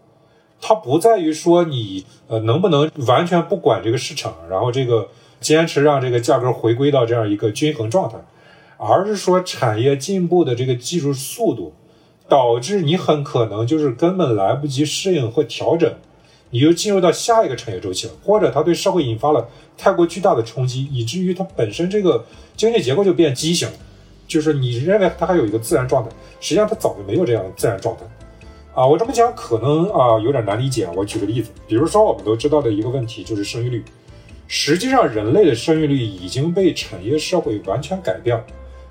[0.60, 5.08] 它不在于说你呃能不能完全不管这个市场，然后这个
[5.40, 8.16] 坚持让这个价格回归到这样一个均衡状态，
[8.76, 11.72] 而是说产业进步的这个技术速度，
[12.28, 15.92] 导致你很可能就是根本来不及适应或调整。
[16.50, 22.24] 你又进入到下一个产业周期了，或者它对社会引发了太过巨大的冲击，以至于它本身这个
[22.56, 23.74] 经济结构就变畸形了。
[24.26, 28.02] 就是你认为它还有一个自然状态，实际上它早就没有这样的自然状态。
[28.74, 30.88] 啊，我这么讲可能啊有点难理解。
[30.94, 33.82] 我举个例子，比如说我们都知道的一个问题就是生育率，
[34.46, 38.44] 实际上人类的生育率已经被产业社会完全改变了，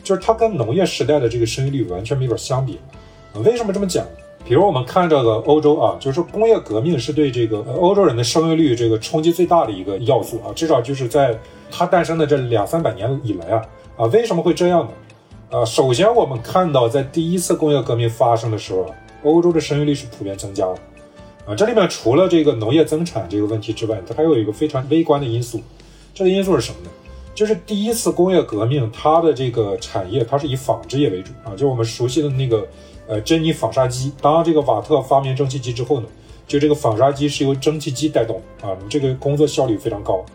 [0.03, 2.79] 就是它跟农业时代的这个生育率完全没法相比。
[3.35, 4.05] 为什么这么讲？
[4.47, 11.37] 比如我们看这个欧洲啊，就是工业革命是对这个欧洲人的生育率这个冲击最大的一个要素啊，至少就是在
[11.69, 13.61] 它诞生的这两三百年以来啊
[13.97, 15.59] 啊，为什么会这样呢？
[15.59, 18.85] 啊，首先我们看到在第一次工业革命发生的时候，
[19.23, 20.75] 欧洲的生育率是普遍增加的
[21.45, 25.59] 啊，这里面除了这个农业增产这个问题之外，它还有一个非常微观的因素，
[26.13, 26.89] 这个因素是什么呢？
[27.35, 32.65] 就是第一次工业革命它的这个产业它是以纺织业为主啊，就我们熟悉的那个。
[33.07, 34.11] 呃，珍妮纺纱机。
[34.21, 36.07] 当这个瓦特发明蒸汽机之后呢，
[36.45, 40.25] 就这个纺纱机是由蒸汽机带动啊，这个工作效率非常高。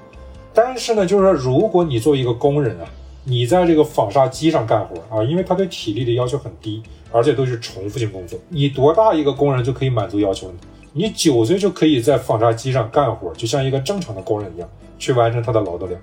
[0.54, 2.88] 但是呢，就是说，如果你作为一个工人啊，
[3.24, 10.54] 你在这个纺纱机上干活啊，因为它对体力的要求很低，而且都是重复性工作，你多大一个工人就可以满足要求呢？
[10.94, 16.00] 你九岁就可以在纺纱机上干活，就像一个正常的工人一样去完成他的劳动量。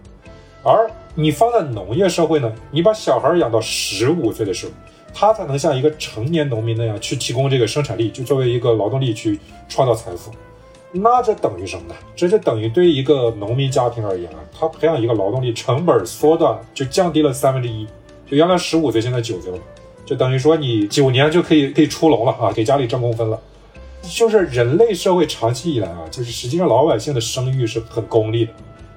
[0.64, 4.72] 而你放在农业社会呢，你把小孩养到十五岁的时候。
[5.14, 10.32] 他才能像一个成年农民那样去提供这个生产力，就作为一个劳动力去创造财富。
[10.92, 11.96] 那这等于什么呢？
[12.16, 17.86] 这就等于对一个农民家庭而言啊，他培养一个劳动力成本缩短，就降低了三分之一。
[18.30, 19.60] 就原来十五岁，现在九岁了，
[20.06, 23.40] 就等于说你九年就可以可以出笼了啊，给家里挣工分了。
[24.02, 28.52] 就是人类社会长期以来啊，就是实际上老百姓的生育是很功利的，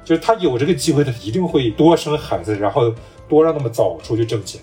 [0.05, 2.91] 就是他有这个机会，他一定会多生孩子，然后
[3.29, 4.61] 多让他们早出去挣钱。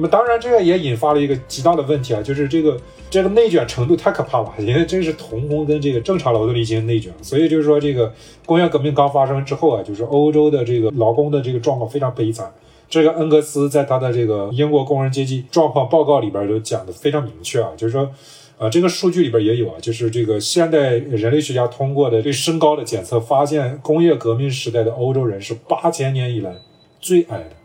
[0.00, 2.74] 那么当然，这个也引发了一个极大的问题啊，就是这个
[3.10, 8.10] 这个内卷程度太可怕了，因为这是童工跟这个正常劳动力进行内卷，所以就是说这个
[8.46, 12.50] 工业革命刚发生之后啊，就是欧洲的这个劳工的这个状况非常悲惨。
[12.88, 18.10] 这个恩格斯在他的这个英国工人阶级状况报告里边就讲的非常明确啊，就是说，
[18.56, 26.54] 啊这个数据里边也有啊，就是这个现代人类学家通过的对身高的检测发现，工业革命时代的欧洲人是八千年以来
[27.00, 27.59] 最矮的。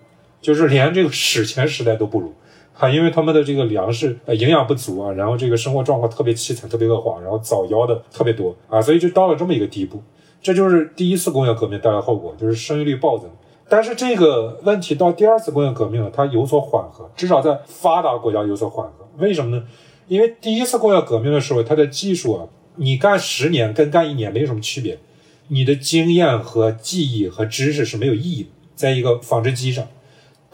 [0.45, 2.31] 就是连这个史前时代都不如，
[2.77, 10.03] 啊，因为他们的这个粮食呃营养不足啊，然后这个生活状况特别凄惨，特别恶化，然后早夭的特别多啊，所以就到了这么一个地步。
[10.43, 13.27] 这就是第一次工业革命带来后果，就是生育率暴增。
[13.67, 19.08] 但是这个问题到第二次工业革命了它有所缓和，至少在发达国家有所缓和。
[19.17, 19.63] 为什么呢？
[20.08, 24.99] 因为第一次工业革命的时候，它的技术啊，你干十年跟干一年没什么区别，
[25.47, 29.88] 你的经验和记忆和知识是没有意义的，在一个纺织机上。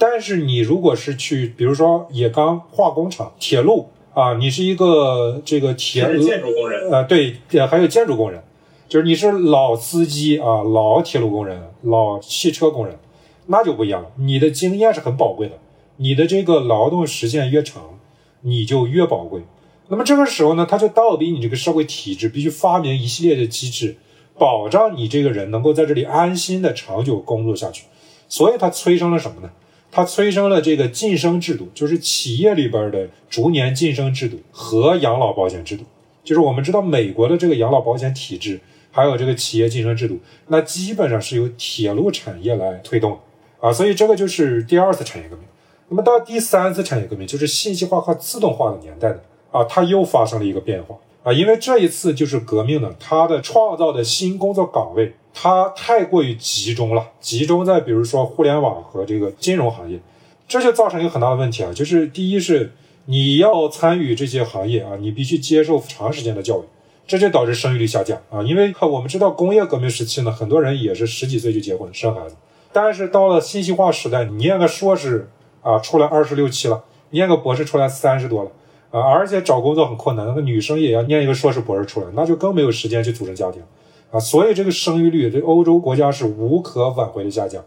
[0.02, 7.36] 但是你如果是去，比如说冶钢化工厂、铁路啊，你是一个这个铁建筑工人啊，对，
[7.70, 8.42] 还有建筑工人，
[8.90, 12.98] 就是你是老司机啊，老铁路工人、老汽车工人，
[13.46, 14.10] 那就不一样了。
[14.16, 15.60] 你的经验是很宝贵的，
[15.98, 18.00] 你的这个劳动时间越长，
[18.42, 19.44] 你就越宝贵。
[19.90, 23.98] 那么这个时候呢，他就倒逼你这个社会体制必须发明一系列的机制，
[24.40, 27.84] 保障你这个人能够在这里安心的长久工作下去。
[28.28, 29.52] 所以它催生了什么呢？
[29.92, 35.84] 它催生了这个晋升制度，就是企业里边的逐年晋升制度和养老保险制度。
[36.24, 43.20] 就是我们知道美国的这个养老保险体制，还有这个企业晋升制度，那基本上是由铁路产业来推动
[43.60, 43.74] 啊。
[43.74, 45.44] 所以这个就是第二次产业革命。
[45.90, 49.20] 那么到第三次产业革命，就是信息化和自动化的年代呢
[49.52, 55.14] 啊，它又发生了一个变化啊，因为这一次就是革命呢，它的创造的新工作岗位。
[55.34, 60.00] 它太过于集中了，集中在比如说互联网和这个金融行业，
[60.48, 62.74] 这就造成一个很大的问题啊，就是第一是
[63.06, 66.64] 你要参与这些行业啊，你必须接受长时间的教育，
[67.08, 72.36] 这就导致生育率下降啊，因为我们知道工业革命时期呢，很多人也是十几岁就结婚生孩子，
[72.74, 75.30] 但是到了信息化时代，你念个硕士
[75.62, 78.52] 啊，出来二十六七了，念个博士出来三十多了
[78.92, 83.64] 啊，而且找工作很困难，那个女生也要念一个硕士博士出来，那就更没有时间去组成家庭。
[84.12, 87.64] 啊，所以这个生育率，这欧洲国家是无可挽回的下降。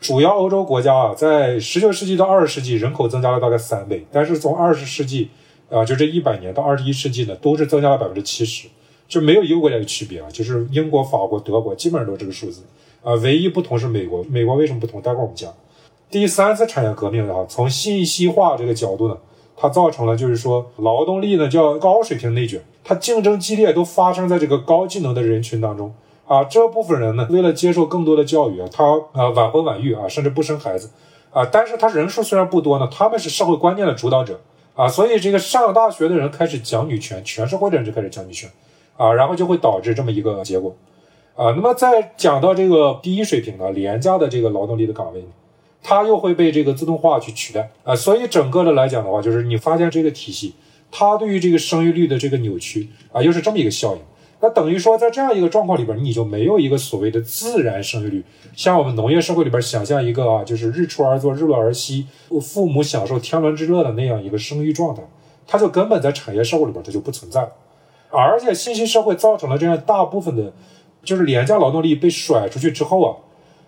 [0.00, 5.28] 主要欧洲国家啊，在十九世纪到二十世纪，人口增加了大概三倍，但是从二十世纪，
[5.70, 8.66] 啊，就这一百年到二十一世纪呢，都是增加了百分之七十，
[9.06, 10.26] 就没有一个国家的区别啊。
[10.32, 12.62] 就是英国、法国、德国，基本上都是这个数字。
[13.02, 15.00] 啊，唯一不同是美国，美国为什么不同？
[15.00, 15.52] 待会儿我们讲。
[16.10, 19.16] 第三次产业革命啊，从信息化这个角度呢，
[19.62, 25.94] 它造成了就是说劳动力呢叫高水平内卷，它竞争激烈，都发生在这个高技能的人群当中
[26.26, 26.42] 啊。
[26.42, 30.90] 这部分人呢，为了接受更多的教育啊，他啊晚婚晚育啊，甚至不生孩子
[31.30, 31.46] 啊。
[31.52, 34.40] 但是他人数虽然不多呢，他们是社会观念的主导者
[34.74, 38.50] 啊，所以这个上了大学的人开始讲女权，全社会的人就开始讲女权
[38.96, 40.74] 啊，然后就会导致这么一个结果
[41.36, 41.52] 啊。
[41.54, 45.24] 那么在讲到这个低水平的廉价的这个劳动力的岗位？
[45.82, 50.54] 它又会被这个自动化去取代啊，所以整个的来讲的话，就是你发现这个体系，
[50.90, 54.00] 它对于这个生育率的这个扭曲啊，又是这么一个效应。
[54.40, 58.24] 那等于说，在这样一个状况里边，你就没有一个所谓的自然生育率，
[58.56, 62.06] 像我们农业社会里边想象一个啊，就是日出而作，日落而息，
[62.40, 65.02] 父母享受天伦之乐的那样一个生育状态，
[65.46, 67.48] 它就根本在产业社会里边它就不存在。
[68.10, 70.52] 而且信息社会造成了这样大部分的，
[71.04, 73.16] 就是廉价劳动力被甩出去之后啊。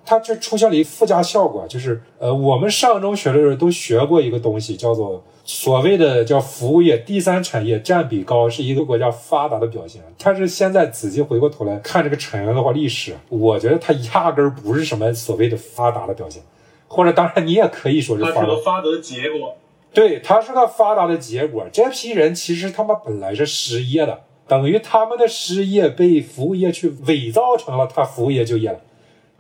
[0.05, 10.03] 它就出现了一附加效果，就是呃，我们上中学的时候都学过一个东西，叫做所谓的叫服务业第三产业占比高是一个国家发达的表现。
[10.23, 16.43] 但是现在仔细回过头来看这个产业的话，历史，我觉得它压根儿不是什么所谓的发达的表现，
[16.89, 19.57] 或者当然你也可以说是发达发达的结果。
[19.93, 21.67] 对，它是个发达的结果。
[21.73, 28.81] 这批人其实他们本来是失业的，等于他们的失业被服务业去伪造成了他服务业就业了。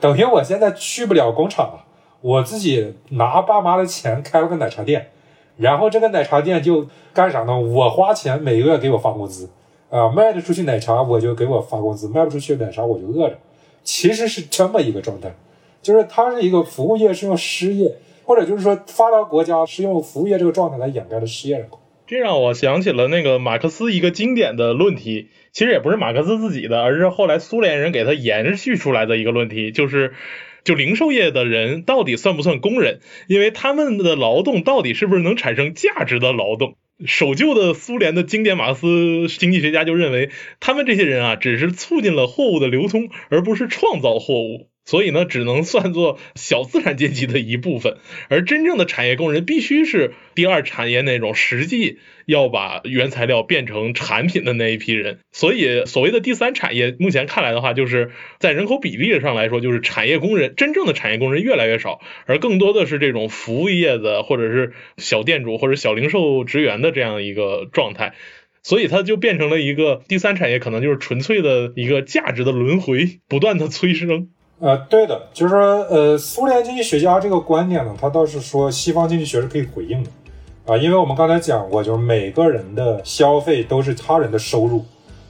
[0.05, 1.86] 等于我现在去不了工厂了，
[2.20, 5.12] 我自己拿爸妈的钱开了个奶茶店，
[5.57, 7.59] 然后这个奶茶店就干啥呢？
[7.59, 9.48] 我花钱每个月给我发工资，
[9.88, 13.38] 啊，卖得出去奶茶我就给我发工资，卖不出去奶茶我就饿着。
[13.82, 15.34] 其实是这么一个状态，
[15.80, 17.96] 就是它是一个服务业是用失业，
[18.26, 21.80] 或者就是说发达国家是用服务业这个状态来掩盖的失业人口。
[22.07, 30.12] 这让我想起了那个马克思一个经典的论题，其实也不是马克思自己的，而是后来苏联人给他延续出来的一个论题，就是
[30.64, 32.98] 就零售业的人到底算不算工人？
[33.28, 36.76] 因为他们的劳动到底是不是能产生价值的劳动？
[37.07, 44.68] 守旧的苏联的经典马克思经济学家就认为，他们这些人啊，只是促进了货物的流通，而不是创造货物。
[44.85, 47.97] 所以呢，只能算作小资产阶级的一部分，
[48.28, 55.20] 而真正的产业工人必须是第二产业那种实际要把原材料变成产品的那一批人。
[55.32, 68.14] 所以，所谓的第三产业，目前看来的话，就是在人口比例上来说，就是产业工人真正的产业工人越来越少，而更多的是这种服务业的或者是小店主或者小零售职员的这样一个状态。
[68.62, 74.28] 所以，它就变成了一个第三产业，可能就是纯粹的一个价值的轮回，不断的催生。
[74.61, 80.11] 呃，对的，就是说，呃，苏联经济学家这个观点呢，他倒是说西方经济学是可以回应的，
[80.64, 84.82] 啊，因为我们刚才讲过，就是每个人的消费都是他人的收入，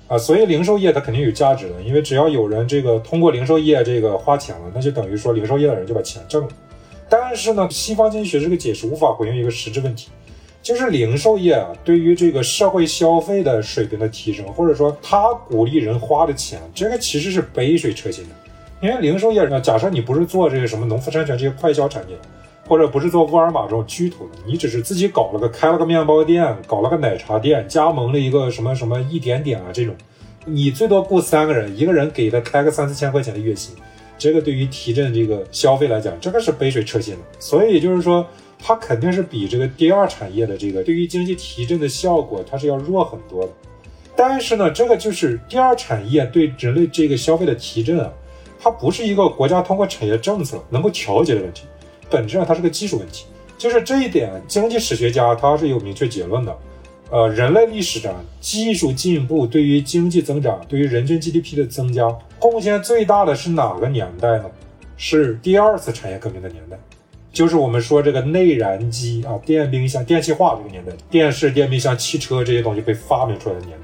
[0.07, 6.49] 啊，所以零售业它肯定有价值的，因为只要有人这个通过零售业这个花钱了，那就等于说零售业的人就把钱挣了。
[7.09, 10.11] 但是呢，西方经济学这个解释无法回应一个实质问题，
[10.63, 18.31] 就是零售业啊，对于这个社会消费的水平的提升，或者说他鼓励人花的钱，这个其实是杯水车薪的。
[18.81, 22.17] 因为零售业呢，假设你不是做这个什么农夫山泉这些快销产业，
[22.67, 29.95] 或者不是做沃尔玛这种巨头的，你只是自己搞了个开了个面包店，搞了个奶茶店，加盟了一个什么什么一点点啊这种，
[30.45, 33.75] 你最多雇三个人，一个人给他开个三四千块钱的月薪，
[34.19, 37.21] 这个对于提振这个消费来讲，这个是杯水车薪的。
[37.39, 38.27] 所以就是说，
[38.59, 43.51] 它肯定是比这个第二产业的这个对于经济提振的效果，它是要弱很多的。
[44.17, 48.13] 但是呢，这个就是第二产业对人类这个消费的提振啊。
[48.65, 51.65] 它不是一个国家通过产业政策能够调节的问题，
[52.09, 53.27] 本质上它是个技术问题。
[53.59, 56.59] 就是这一点，经济史学家他是有明确结论的。
[57.11, 62.09] 呃，人类历史上技术进步对于经济增长、对于人均 GDP 的增加
[62.39, 64.45] 贡献最大的是哪个年代呢？
[64.97, 66.79] 是第二次产业革命的年代，
[67.33, 73.77] 就是我们说这个内燃机啊、电冰箱、电气化这个年代，电视、电冰箱、汽车这些东西被发明出来的年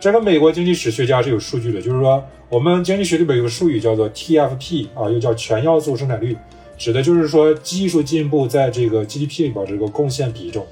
[0.00, 2.22] 这个美国经济史学家是有数据的，就是说。
[2.50, 6.34] 我们经济学里边有个术语叫做 TFP 啊，又叫全要素生产率，
[6.78, 10.66] 指的就是说技术进步在这个 GDP 里边这个贡献比重。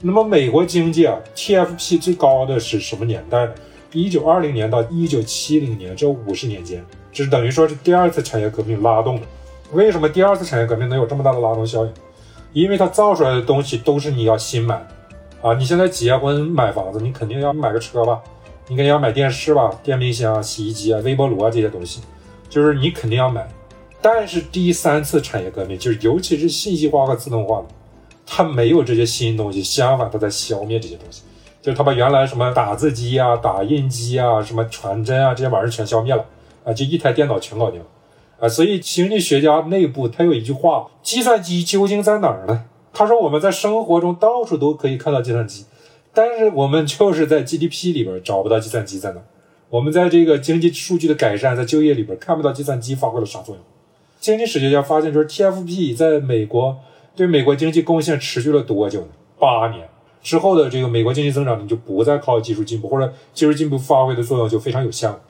[0.00, 3.52] 那么美国经济啊，TFP 最高的是什么年代呢？
[3.92, 9.22] 一九二零年到一九七零年这五十年间，这是等于说是第二次产业革命拉动的。
[9.72, 11.92] 为什么第二次产业革命能有这么大的拉动效应？
[12.52, 14.84] 因为它造出来的东西都是你要新买
[15.40, 15.54] 啊！
[15.54, 18.20] 你现在结婚买房子，你肯定要买个车吧？
[18.68, 22.00] 你肯定要买电视吧，电冰箱、洗衣机啊、微波炉啊这些东西，
[22.48, 23.46] 就是你肯定要买。
[24.00, 27.62] 但是第三次产业革命，就是尤其是信息化和自动化，
[28.26, 31.22] 它没有这些新东西，相反，它在消灭这些东西。
[31.60, 36.22] 就是它把原来什么打字机啊、打印机啊、什么传真啊这些玩意儿全消灭了
[36.62, 37.86] 啊，就一台电脑全搞定了
[38.38, 42.64] 啊，所以经济学家内部他有一句话：计算机究竟在哪儿呢？
[42.92, 45.64] 他说我们在生活中到处都可以看到计算机，
[46.14, 49.20] 但是我们就是在 GDP 里边找不到计算机在哪。
[49.70, 53.64] 我们在这个经济数据的改善，在就业里边看不到计算机发挥了啥作用。
[54.20, 56.78] 经济史学家发现，就是 TFP 在美国
[57.16, 59.08] 对美国经济贡献持续了多久呢？
[59.38, 59.88] 八年
[60.22, 65.20] 之后的这个美国经济增长，你就不再靠技术进步，或者技术进步发挥的作用就非常有限了。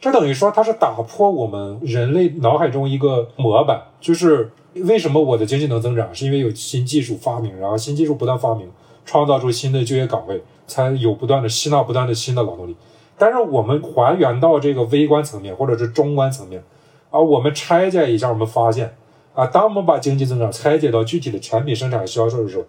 [0.00, 8.68] 这等于说，它是打破我们人类脑海中一个模板，就是为什么我的经济能增长，是因为有新技术发明，然后新技术不断发明，
[9.04, 12.76] 创造出新的就业岗位，才有不断的吸纳不断的新的劳动力。
[13.16, 16.62] 但是我们还原到这个微观层面或者是中观层面，
[17.10, 18.96] 啊，我们拆解一下，我们发现，
[19.34, 22.64] 啊，当我们把经济增长拆解到具体的产品生产销售的时候，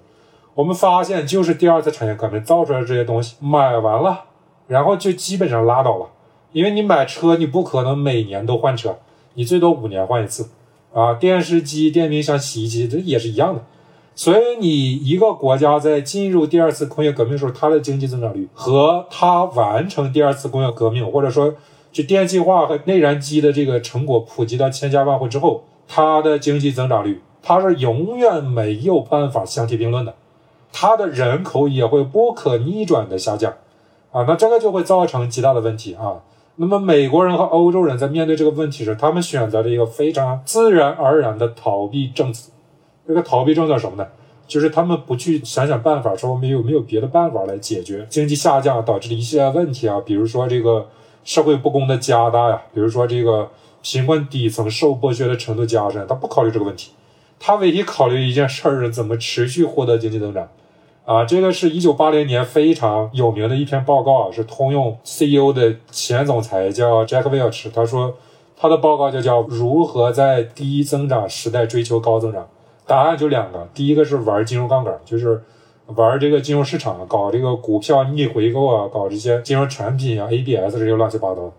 [0.54, 4.26] 我们发现就是第二次产业革命造出来这些东西买完了，
[4.68, 6.08] 然后就基本上拉倒了。
[6.52, 8.98] 因为你买车，你不可能每年都换车，
[9.34, 10.50] 你最多五年换一次，
[10.94, 13.66] 啊，电视机、电冰箱、洗衣机这也是一样的。
[14.16, 21.54] 所以你一个国家在进入第二次工业革命时候，它的经济增长率和它完成第二次工业革命，或者说
[21.92, 30.16] 就电气化和内燃机的这个成果普及到千家万户之后，它的经济增长率，它是永远没有办法相提并论的，
[30.72, 33.54] 它的人口也会不可逆转的下降，
[34.12, 36.24] 啊，那这个就会造成极大的问题啊。
[36.56, 42.50] 那么美国人和欧洲人在面对这个问题时，他们选择了一个非常自然而然的逃避政策。
[43.08, 44.08] 这个逃避政策什么呢？
[44.48, 50.00] 就是他们不去想想办法，说我们有没有别的办法来解决经济下降导致的一系列问题啊？
[50.06, 50.88] 比如说这个
[51.24, 53.50] 社会不公的加大呀，比如说这个
[53.82, 56.92] 贫困底层受剥削的程度加深，他不考虑这个问题。
[57.40, 60.48] 他唯一考虑一件事儿是怎么持续获得经济增长。
[61.06, 68.16] 啊，这个是一九八零年非常有名的一篇报告啊，是通用 CEO 的前总裁叫 Jack Welch，他说
[68.56, 72.48] 他的报告就叫如何在低增长时代追求高增长。
[72.86, 75.42] 答案就两个，第一个是玩金融杠杆，就是
[75.88, 81.52] 玩这个金融市场，搞这个股票逆回购啊，搞这些金融产品啊，ABS 这些乱七八糟。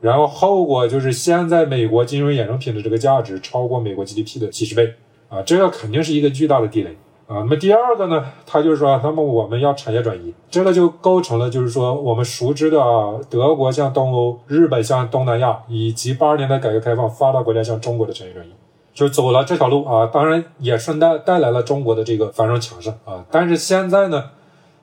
[0.00, 4.94] 然后后果就是现在美国金融衍生品的这个价值超过美国 GDP 的几十倍
[5.28, 6.96] 啊，这个肯定是一个巨大的地雷。
[7.28, 18.50] 啊，那么第二个呢，他就是说，那么我们要产业转移，这个就构成了就是说我们熟知的啊，德国向东欧，日本向东南亚，以及八十年代改革开放发达国家向中国的产业转移，
[18.94, 20.06] 就走了这条路啊。
[20.06, 23.24] 当然也顺带带来了中国的这个繁荣强盛啊。
[23.30, 24.24] 但是现在呢，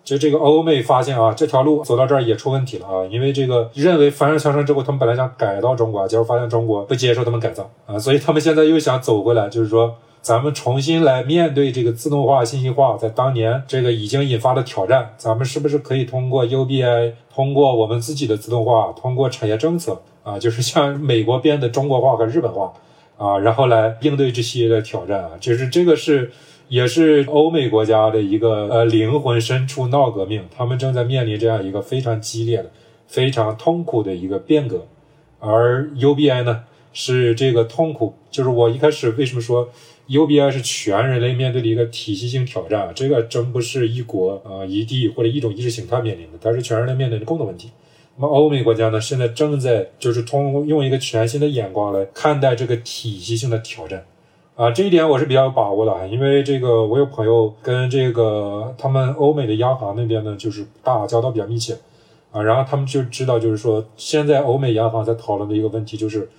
[0.04, 9.96] 就这个欧美发现啊，这条路走到这儿也出问题了啊，因为这个认为繁荣强盛之后，他们本来想改造中国，结果发现中国不接受他们改造啊，所以他们现在又想走回来，就是说。
[10.22, 22.74] 咱们重新来面对这个自动化、信息化在当年这个已经引发的挑战，咱们是不是可以通过 UBI，通过我们自己的自动化，通过产业政策啊，就是像美国 变得中国化和日本化
[23.20, 25.32] 啊，然后来应对这些的挑战啊？
[25.40, 26.32] 就是这个是
[26.70, 32.72] 也是欧美国家的一个呃灵魂深处闹革命，他们正在面临这样一个非常激烈的、
[33.06, 34.88] 非常痛苦的一个变革，
[35.40, 36.64] 而 UBI 呢
[36.94, 39.70] 是这个痛苦，就是我一开始为什么说。
[40.10, 47.70] UBI 是全人类面对的一个体系性挑战啊，这个真不是一国啊一地或者一种意识形态面临的，它是全人类面对的共同问题。
[48.20, 54.06] 那么欧美国家呢，现在正在就是通用一个全新的眼光来看待这个体系性的挑战，
[54.56, 61.78] 啊，这一点我是比较有把握的，因为这个我有朋友跟这个他们欧美的央行那边呢，就是打交道比较密切，
[62.32, 66.30] 啊，然后他们就知道，就是说现在欧美央行在讨论的一个问题就是。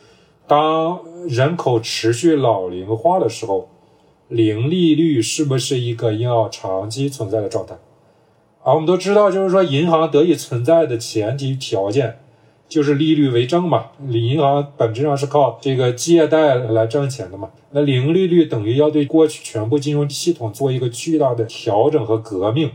[0.46, 3.68] 当人口持续老龄化的时候，
[4.26, 7.76] 零利率是不是一个要长期存在的状态？
[8.62, 12.18] 啊，我们都知道，就是说银行得以存在的前提条件
[12.68, 13.86] 就是利率为正嘛。
[14.08, 17.50] 银行本质上是靠这个借贷来挣钱的嘛。
[17.70, 22.70] 那零利率等于要对过去全部金融系统做一个巨大的调整和革命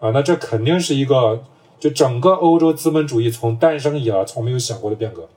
[0.00, 0.10] 啊。
[0.10, 1.42] 那这肯定是一个
[1.78, 5.28] 就整个欧洲资本主义从诞生以来从没有想过的变革，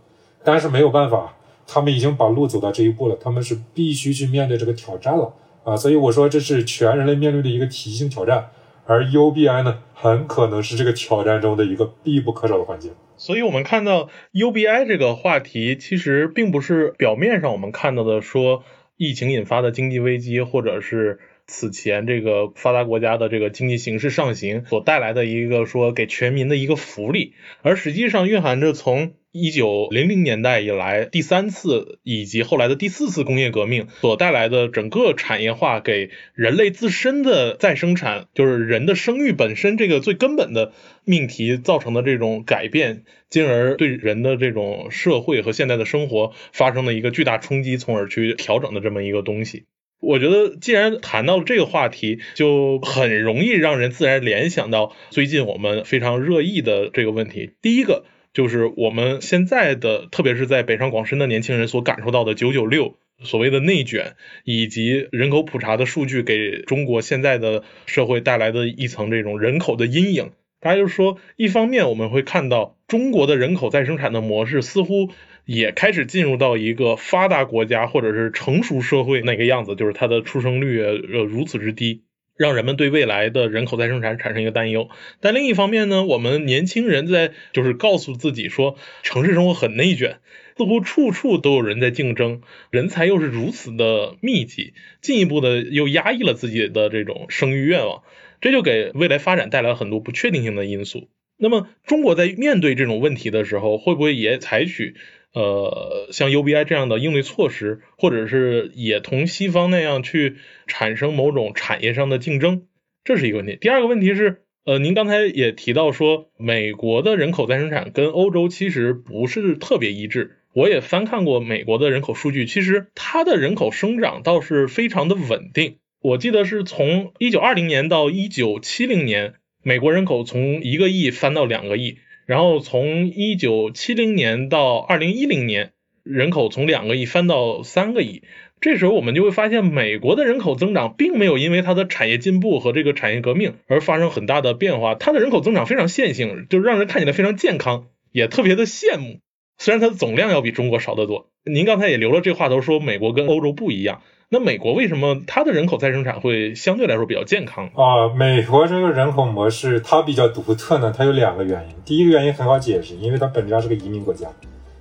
[0.44, 1.36] 但是没有办法。
[1.68, 5.32] 他们已经把路走到这一步了，他们是必须去面对这个挑战了
[5.64, 5.78] 啊！
[5.78, 8.50] 所以我说这是全人类面对的一个体系性挑战，
[8.92, 12.90] 而 UBI 呢，很可能是这个挑战中的一个必不可少的环节。
[13.16, 18.66] 所以我们看到 UBI 这个话题，其实并不是表面上我们看到的说
[18.98, 40.74] 疫情引发的经济危机，或者是此前这个发达国家的这个经济形势上行所带来的一个说给全民的一个福利，而实际上蕴含着从一九零零年代以来第三次以及后来的第四次工业革命所带来的整个产业化给人类自身的再生产，就是人的生育本身这个最根本的
[41.06, 49.64] 命题造成的这种改变，进而对人的这种社会和现在的生活发生了一个巨大冲击，从而去调整的这么一个东西。
[50.02, 57.52] 我觉得，既然谈到了这个话题，就很容易让人自然联想到最近我们非常热议的这个问题。
[57.62, 58.04] 第一个。
[58.34, 70.32] 就是我们现在的，特别是在北上广深的年轻人所感受到的“九九六”所谓的内卷，以及人口普查的数据给中国现在的社会带来的一层这种人口的阴影。
[70.60, 75.10] 大家就是说，一方面我们会看到中国的人口再生产的模式似乎
[75.46, 82.04] 也开始进入到一个发达国家或者是成熟社会那个样子，就是它的出生率呃如此之低。
[82.42, 84.90] 让人们对未来的人口再生产产生一个担忧，
[85.20, 90.18] 但另一方面呢，我们年轻人在就是告诉自己说，城市生活很内卷，
[90.58, 98.02] 似乎处处都有人在竞争，人才又是如此的密集，进一步的又压抑了自己的这种生育愿望，
[98.42, 101.10] 这就给未来发展带来很多不确定性的因素。
[101.38, 104.96] 那么，中国在面对这种问题的时候，会不会也采取？
[105.34, 110.36] 呃，像 UBI 这样的应对措施，或者是也同西方那样去
[110.68, 112.64] 产生某种产业上的竞争，
[113.04, 113.58] 这是一个问题。
[113.60, 120.38] 第二个问题是，呃，您刚才也提到说，美国的人口再生产跟欧洲其实不是特别一致。
[120.54, 125.78] 我也翻看过美国的人口数据，其实它的人口生长倒是非常的稳定。
[126.02, 132.00] 我记得是从一九二零年到一九七零年，美国人口从一个亿翻到两个亿。
[132.26, 135.72] 然后从一九七零年到二零一零年，
[136.04, 138.24] 人口从两个亿翻到三个亿。
[138.60, 149.20] 这时候我们就会发现，美国的人口增长并没有因为它的产业进步和这个产业革命而发生很大的变化，它的人口增长非常线性，就让人看起来非常健康，也特别的羡慕。
[149.58, 151.32] 虽然它的总量要比中国少得多。
[151.44, 154.04] 您刚才也留了这话头，说美国跟欧洲不一样。
[154.34, 158.08] 那美国为什么它的人口再生产会相对来说比较健康啊？
[158.16, 161.76] 美国这个人口模式它比较独特呢，它有两个原因。
[161.84, 164.30] 第一个原因很好解释，因为它本质上是个移民国家，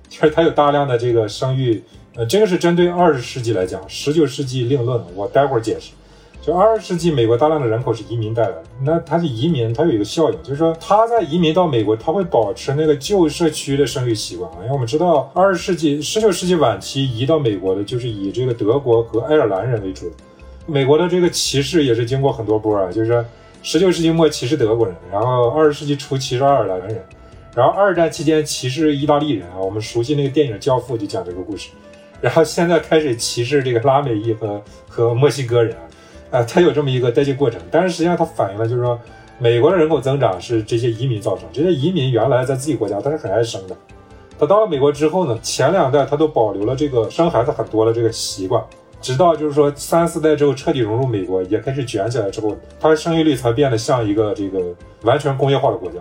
[0.07, 1.83] 就是它有大量的这个生育，
[2.15, 5.91] 呃，这个是针对二十世纪来讲，十九世纪另论，我待会儿解释。
[6.41, 8.63] 就二十世纪，美国大量的人口是移民带来的。
[8.83, 14.51] 那它是移民，它有一个效应，就是说他在移民到美国，他会保持那个旧社区的生育习惯。
[14.55, 20.11] 因为我们知道，二十世纪、十九世纪晚期移到美国的，就是以这个德国和爱尔兰人为主。
[20.65, 23.23] 美国的这个歧视也是经过很多波啊，就是
[23.61, 27.05] 十九世纪末歧视德国人，然后二十世纪初歧视爱尔兰人，
[27.53, 29.59] 然后二战期间歧视意大利人啊。
[29.59, 31.69] 我们熟悉那个电影《教父》就讲这个故事，
[32.19, 35.81] 然后现在开始歧视这个拉美裔和和墨西哥人啊。
[36.31, 38.97] 啊，它有这么一个代际过程，但是实际上它反映了就是说，
[39.37, 41.45] 美国的人口增长是这些移民造成。
[41.51, 43.75] 这些移民原来在自己国家，他是很爱生的。
[44.39, 48.63] 他到了美国之后呢，前两代他都保留了这个生孩子很多的这个习惯，
[49.01, 54.59] 直到就是说三四代之后彻底融入美国，也开始卷起来之后，他的生育率才变得像一个这个
[55.01, 55.99] 完全工业化的国家。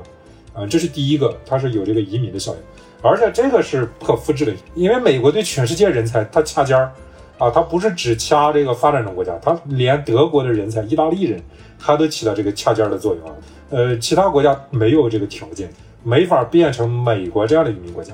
[0.53, 2.59] 啊，这是第一个，它是有这个移民的效应，
[3.03, 6.93] 而且这个是不可复制的，因为美国对全世界人才它掐尖儿。
[7.41, 11.41] 啊，它不是只掐这个发展中国家，它连德国的人才、意大利人，
[11.79, 13.35] 它都起到这个掐尖的作用啊。
[13.71, 15.71] 呃，其他国家没有这个条件，
[16.03, 18.13] 没法变成美国这样的移民国家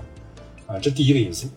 [0.68, 0.78] 啊。
[0.80, 1.48] 这第一个因素。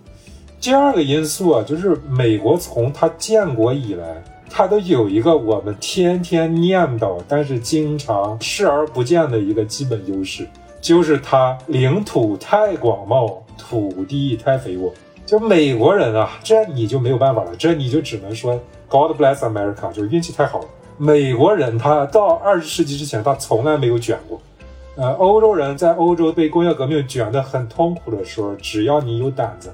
[0.60, 10.48] 第二个因素啊，就是美国从它建国以来，它都有一个我们天天念叨，但是经常视而不见的一个基本优势，
[10.82, 14.92] 就是它领土太广袤，土地太肥沃。
[15.30, 20.66] 就美国人啊，这你就没有办法了，这你就只能说 God bless America，就是运气太好了。
[20.98, 24.42] 美国人他到二十世纪之前，他从来没有卷过。
[24.96, 29.72] 呃，欧洲人在欧洲被工业革命卷得很痛苦的时候，只要你有胆子，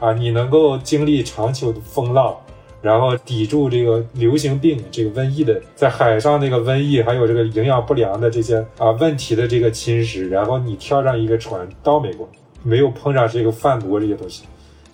[0.00, 2.34] 啊，你能够经历长久的风浪，
[2.82, 12.28] 然后抵住这个流行病、这个瘟疫的在海上那个瘟疫，还有这个营养不良的这些啊问题的这个侵蚀，然后你跳上一个船到美国，
[12.64, 14.42] 没有碰上这个贩毒这些东西。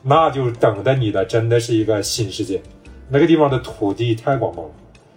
[0.04, 2.62] 那就等着你的，真的是一个新世界。
[3.08, 4.70] 那个地方的土地太广袤了，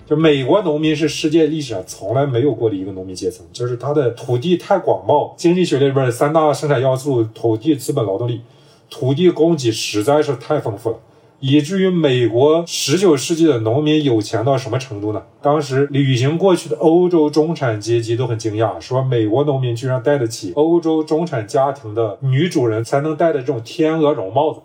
[0.05, 5.33] 就美国农民是世界历史上从来没有过的一个农民阶层，就是它的土地太广袤。
[5.37, 8.41] 经济学里边的三大生产要素：土地、资本、劳动力。
[8.89, 10.97] 土地供给实在是太丰富了，
[11.41, 15.21] 以至于美国十九世纪的农民有钱到什么程度呢？
[15.41, 24.61] 当时旅行过去的欧洲中产阶级都很惊讶，说美国农民居然戴得起欧洲中产家庭的女主人才能戴的这种天鹅绒帽子。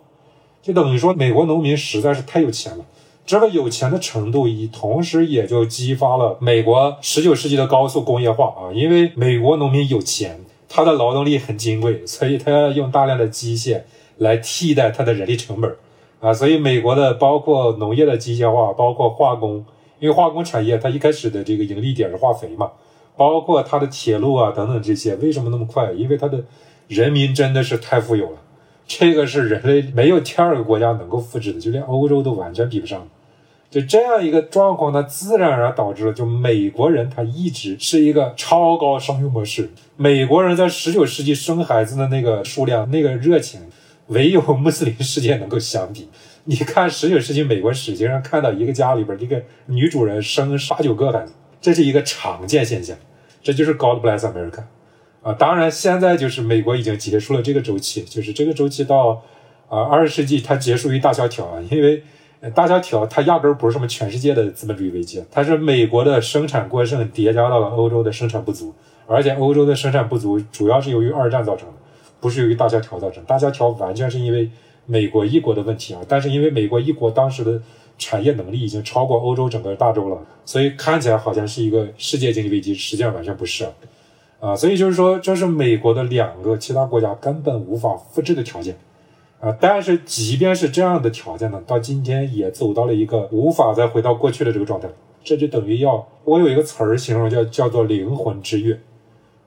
[0.63, 2.85] 就等于说，美国农民实在是太有钱了。
[3.27, 8.73] 这个有钱的程度，一同时也就激发了美国十九世纪的高速工业化啊。
[8.73, 13.83] 因为美国农民有钱，他的劳动力很金贵，所以他要用大量的机械
[14.19, 15.75] 来替代他的人力成本
[16.21, 16.33] 啊。
[16.33, 19.65] 所以美国的包括农业的机械化，包括化工，
[19.99, 22.73] 因为化工产业它一开始的这个盈利点是化肥嘛，
[23.17, 25.93] 包括它的铁路啊等等这些，为什么那么快？
[25.93, 26.45] 因为它的
[26.89, 28.39] 人民真的是太富有了，
[28.87, 33.09] 这个是人类没有第二个国家能够复制的，就连欧洲都完全比不上。
[33.70, 39.70] 就这样一个状况，它自然而然导致了，就美国人他一直是一个超高生育模式。
[39.97, 43.61] 美国人在十九世纪生孩子的那个数量、那个热情，
[44.09, 46.09] 唯有穆斯林世界能够相比。
[46.45, 52.95] 你看十九世纪美国史经上看到一个家里边，这个女主人生八九个孩子，这是一个常见现象。
[53.43, 54.64] 这就是 God bless America
[55.23, 55.33] 啊！
[55.33, 59.23] 当然，现在就是美国已经结束了这个周期，就是这个周期到
[59.68, 62.03] 啊二十世纪它结束于大萧条啊，因为。
[62.57, 68.75] 大萧条，它压根儿不是什么全世界的资本主义危机，它是美国的生产过剩叠加到了欧洲的生产不足，
[69.07, 71.75] 而且欧洲的生产不足主要是由于二战造成的，
[72.18, 73.23] 不是由于大萧条造成。
[73.27, 74.51] 大萧条完全是因为
[74.87, 77.62] 美国一国的问题啊，但是因为美国一国当时的
[77.97, 83.64] 产业能力已经超过欧洲整个大洲了，所以看起来好像是一个世界经济危机，实际上完全不是
[84.43, 84.55] 啊。
[84.55, 88.76] 所以就是说，这是美国的两个其他国家根本无法复制的条件。
[89.40, 94.88] 啊，但是即便是这样的条件呢，到今天也走到了一个无法再回到过去的这个状态。
[95.24, 98.78] 这就等于要我有一个词儿形容叫叫做灵魂之跃。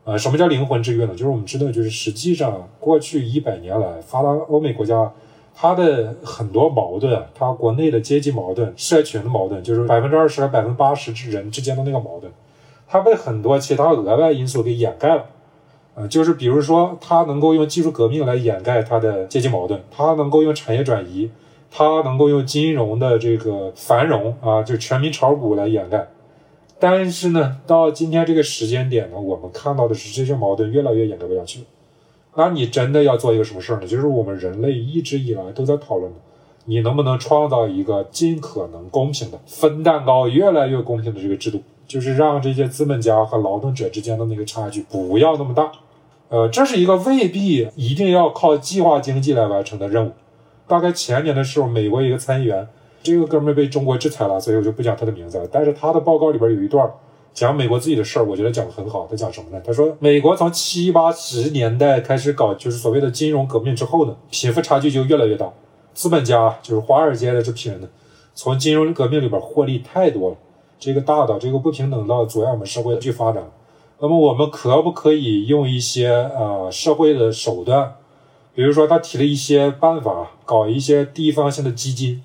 [0.03, 1.11] 啊，什么叫灵魂之跃呢？
[1.13, 5.11] 就是我们知道，就是实际上过去一百年来，发达欧美国家
[5.53, 12.31] 它的很多矛盾，它国内的阶级矛盾、社群的矛盾，就是百分之二十和百分之八十之人之间的那个矛盾，
[12.87, 15.25] 它被很多其他额外因素给掩盖了。
[15.95, 21.31] 呃，就是比如说，它能够用技术革命来掩盖它的阶级矛盾，它能够用产业转移，
[21.71, 26.07] 它能够用金融的这个繁荣啊，就全民炒股来掩盖。
[26.77, 31.61] 但是呢，到今天这个时间点呢，我们看到的是这些矛盾越来越掩盖不下去。
[32.35, 33.87] 那你真的要做一个什么事儿呢？
[33.87, 36.19] 就是我们人类一直以来都在讨论的，
[36.65, 45.71] 你能不能创造一个尽可能公平的分蛋糕越来越公平的这个制度，就是让这些资本家和劳动者之间的那个差距不要那么大。
[46.29, 50.11] 呃，这是一个未必一定要靠计划经济来完成的任务。
[50.67, 52.67] 大概前年的时候，美国一个参议员，
[53.03, 55.47] 这个哥们被中国制裁了，所以我就不讲他的名字了。
[55.51, 56.91] 但是他的报告里边有一段
[57.31, 59.07] 讲美国自己的事儿，我觉得讲的很好。
[59.07, 59.61] 他讲什么呢？
[59.63, 65.51] 他说，美国从七八十年代开始搞就是所谓的金融革命之后呢，贫富差距就越来越大。
[65.93, 67.87] 资本家就是华尔街的这批人呢，
[68.33, 70.37] 从金融革命里边获利太多了，
[70.79, 73.43] 这个大的这个不平等到阻碍我们社会的去发展。
[73.99, 77.93] 那么我们可不可以用一些呃社会的手段，
[78.53, 82.21] 比如说他提了一些办法，搞一些地方性的基金，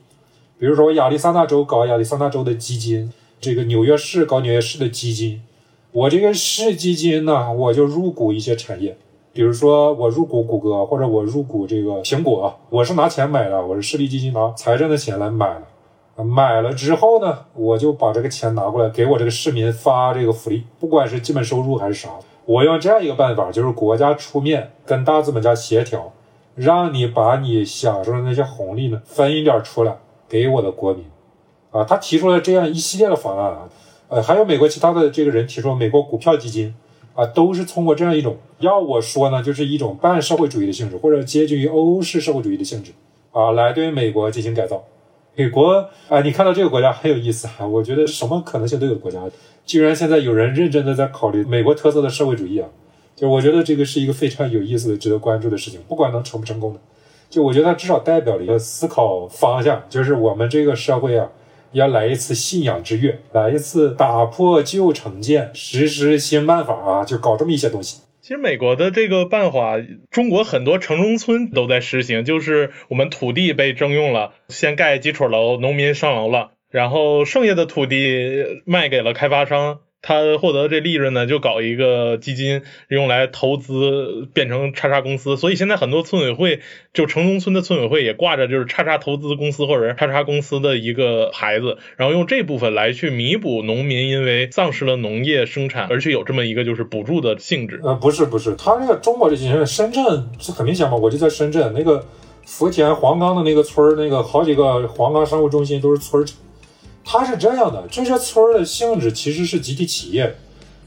[0.59, 5.40] 比如说亚利桑那州搞亚利桑那州的基金，这个纽约市搞纽约市的基金，
[5.92, 8.98] 我这个市基金呢，我就入股一些产业，
[9.32, 15.62] 比如说我入股谷歌或者我入股这个苹果，我是拿钱买的，我是市立基金拿财政的钱来买的。
[16.22, 22.10] 买了之后呢，我就把这个钱拿过来给我这个市民发这个福利，不管是基本收入还是啥，
[22.44, 26.12] 我用这样一个办法，就是国家出面跟大资本家协调，
[26.54, 29.96] 让你把你享受的那些红利呢分一点出来
[30.28, 31.04] 给我的国民。
[31.70, 33.68] 啊，他提出了这样一系列的方案啊，
[34.08, 36.74] 呃，还有美国其他的这个人提出美国股票基金
[37.14, 42.90] 啊，都是通过这样一种，要我说呢，就是一种半社会主义的性质，或者接近于欧式社会主义的性质
[43.30, 44.82] 啊，来对美国进行改造。
[45.36, 47.66] 美国啊，你看到这个国家很有意思啊！
[47.66, 49.20] 我觉得什么可能性都有国家，
[49.64, 52.68] 居然现在有人认真的在考虑美国特色的社会主义啊！
[53.16, 55.80] 就我觉得这个是一个非常有意思的、值得关注的事情。
[55.88, 56.80] 不管能成不成功的，
[57.30, 61.30] 就我觉得它至少代表了一个思考方向，就是我们这个社会啊，
[61.72, 68.00] 要来一次信仰之跃，来一次打破旧成见，实施新办法啊，就搞这么一些东西。
[68.30, 69.80] 其实美国的这个办法，
[70.12, 79.80] 中国很多城中村都在实行，就是我们土地被征用了，先盖几处楼，农民上楼了，然后剩下的土地卖给了开发商。
[80.03, 85.36] 他获得这利润呢，就搞一个基金用来投资，变成叉叉公司。
[85.36, 86.61] 所以现在很多村委会，
[86.94, 97.80] 就城中村的村委会也挂着就是叉叉投资公司或者叉叉公司的一个牌子，然后用这部分来去弥补农民因为丧失了农业生产，而且有这么一个就是补助的性质。
[97.84, 100.03] 呃，不是不是，他那个中国这些深圳
[100.38, 102.05] 是很明显嘛，我就在深圳那个
[102.46, 106.26] 福田黄冈的那个村儿，那个好几个黄冈商务中心都是村儿。
[107.05, 110.36] 它是这样的，这些村儿的性质其实是集体企业，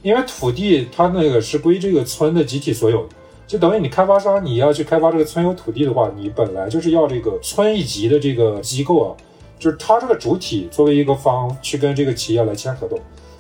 [0.02, 3.08] 因为土地它那个是归这个村的集体所有，
[3.46, 9.16] 就等于你开发商你要去开发这个村有土地的话，你本来就是要这个村一级的这个机构啊，
[9.60, 12.98] 就是它这个主体作为一个方去跟这个企业来签合同，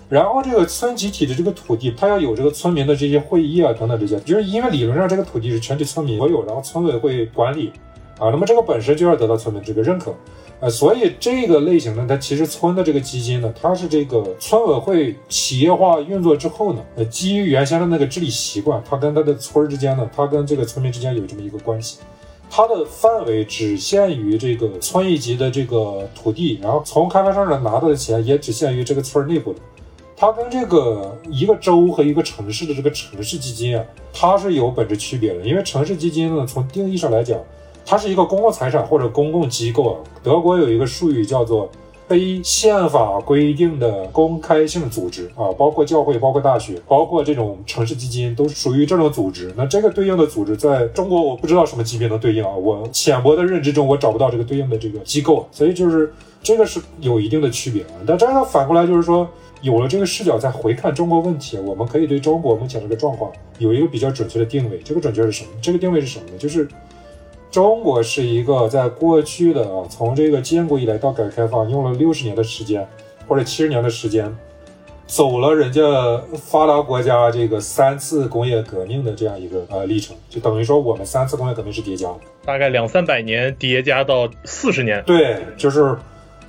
[0.09, 7.71] 然后这个村集体的这个土地，它要有这个村民的这些会议啊等等这些，就是因为理论上这个土地是全体村民所有，然后村委会管理
[8.19, 10.13] 啊，那么这个本身就要得到村民这个认可。
[10.64, 21.97] 呃，所以这个类型呢，它其实村的这个基金呢，它是这个村委会企业化运作之后呢，呃，基于原先的那个治理习惯，它跟它的村之间呢，它跟这个村民之间有这么一个关系，
[22.49, 29.59] 它的范围只限于这个村一级的这个土地，然后从开发商那拿到的钱也只限于这个村内部的，
[30.16, 33.84] 它跟这个一个州和一个城市的这个城市基金啊，
[34.14, 37.38] 它是有本质区别的，因为城市基金呢，从定义上来讲。
[37.86, 39.99] 它是一个公共财产或者公共机构啊。
[40.23, 41.69] 德国有一个术语叫做
[42.07, 49.51] 非宪法规定的公开性组织啊，包括教会、包括大学、包括这种城市基金，都属于这种组织。
[49.57, 52.51] 那这个对应的组织在中国，我不知道什么级别能对应啊。
[52.51, 57.95] 我浅薄的认知中，我找不到这个对应的这个机构，所以就是这个是有一定的区别啊。
[58.05, 59.27] 但这样反过来就是说，
[59.61, 64.79] 有了这个视角再回看中国问题，我们可以对中国目前这个状况有一个比较准确的定位。
[64.84, 65.49] 这个准确是什么？
[65.61, 66.38] 这个定位是什么呢？
[66.38, 66.67] 就是。
[67.53, 72.83] 中国是一个在过去的啊，从这个建国以来到改革开放，用了六十年的时间，
[73.27, 74.35] 或者七十年的时间，
[75.05, 75.83] 走了人家
[76.35, 85.03] 发达国家这个三次工业革命的这样一个呃历程，就等于说我们三次工业革命是叠加的，大概两三百年叠加到四十年。
[85.05, 85.95] 对，就是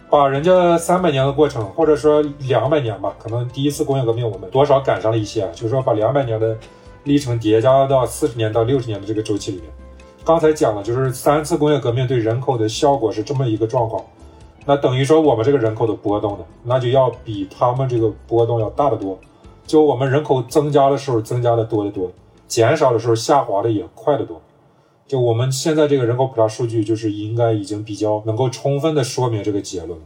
[0.08, 6.56] 把人家三百年的过程，或者说两百年吧，可能第一次工业革命我们多少赶上了一些，就是说把两百年的
[7.02, 9.66] 历程叠加到四十年到六十年的这个周期里面。
[10.24, 14.02] 刚才讲了，就是三次工业革命对人口的效果是这么一个状况，
[14.64, 19.18] 那等于说我们这个人口的波动呢，那就要比他们这个波动要大得多。
[19.66, 22.10] 就我们人口增加的时候增加的多得多，
[22.48, 24.40] 减少的时候下滑的也快得多。
[25.06, 29.98] 就我们现在这个人口普查数据，就是应该已经比较能够充分的说明这个结论，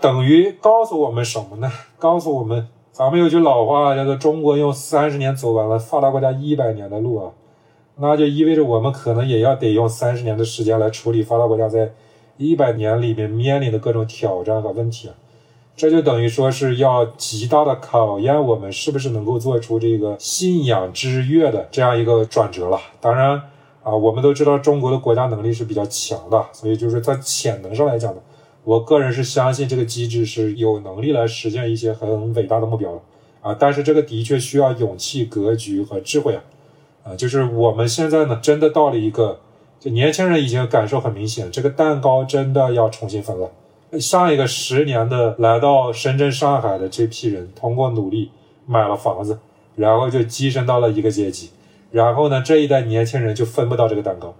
[0.00, 1.70] 等于告诉我们什么呢？
[1.98, 7.32] 告诉我们，咱们有句老话叫做“中国用三十年走完了发达国家一百年的路”啊。
[8.00, 11.92] 那就意味着我们可能也要得用三十年的时间来处理发达国家在
[12.36, 15.14] 一百年里面面临的各种挑战和问题啊，
[15.76, 22.80] 这就等于说是要极大的考验我们是不是能够做出这个信仰之跃的这样一个转折了。
[23.00, 23.42] 当然
[23.82, 28.20] 啊，我们都知道中国的国家能力是比较强的，所以就是在潜能上来讲呢，
[28.62, 33.00] 我个人是相信这个机制是有能力来实现一些很伟大的目标的
[33.40, 33.56] 啊。
[33.58, 36.42] 但是这个的确需要勇气、格局和智慧啊。
[37.08, 39.40] 啊，就是我们现在呢，真的到了一个，
[39.80, 43.50] 就年轻人已经感受很明显，这个蛋糕真的要重新分了。
[43.98, 48.30] 上一个十年的来到深圳、上海的这批人，通过努力
[48.66, 49.38] 买了房子，
[49.76, 51.48] 然后就跻身到了一个阶级，
[51.90, 54.34] 然后呢，这一代年轻人就分不到这个蛋糕，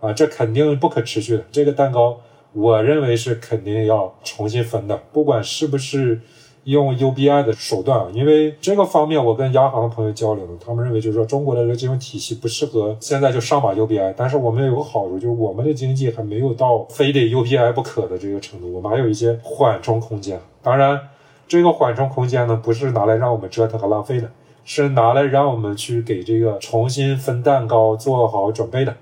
[0.00, 1.44] 啊，这肯定不可持续的。
[1.50, 2.20] 这个蛋糕，
[2.52, 6.20] 我认为是肯定要重新分的，不管是不是。
[6.64, 20.40] 用 UBI 的手段啊，因为这个方面我跟央行的朋友交流，他们认为就是说中国的这个金融体系不适合现在就上马 UBI，但是我们有个好处，就是我们的经济还没有到非得 UBI 不可的这个程度，我们还有一些缓冲空间。
[20.62, 21.00] 当然，
[21.48, 24.30] 这个缓冲空间呢，不是拿来让我们折腾和浪费的，
[24.64, 28.94] 是拿来让我们去给这个重新分蛋糕做好准备的。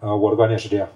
[0.00, 0.86] 啊，我的观点是这样。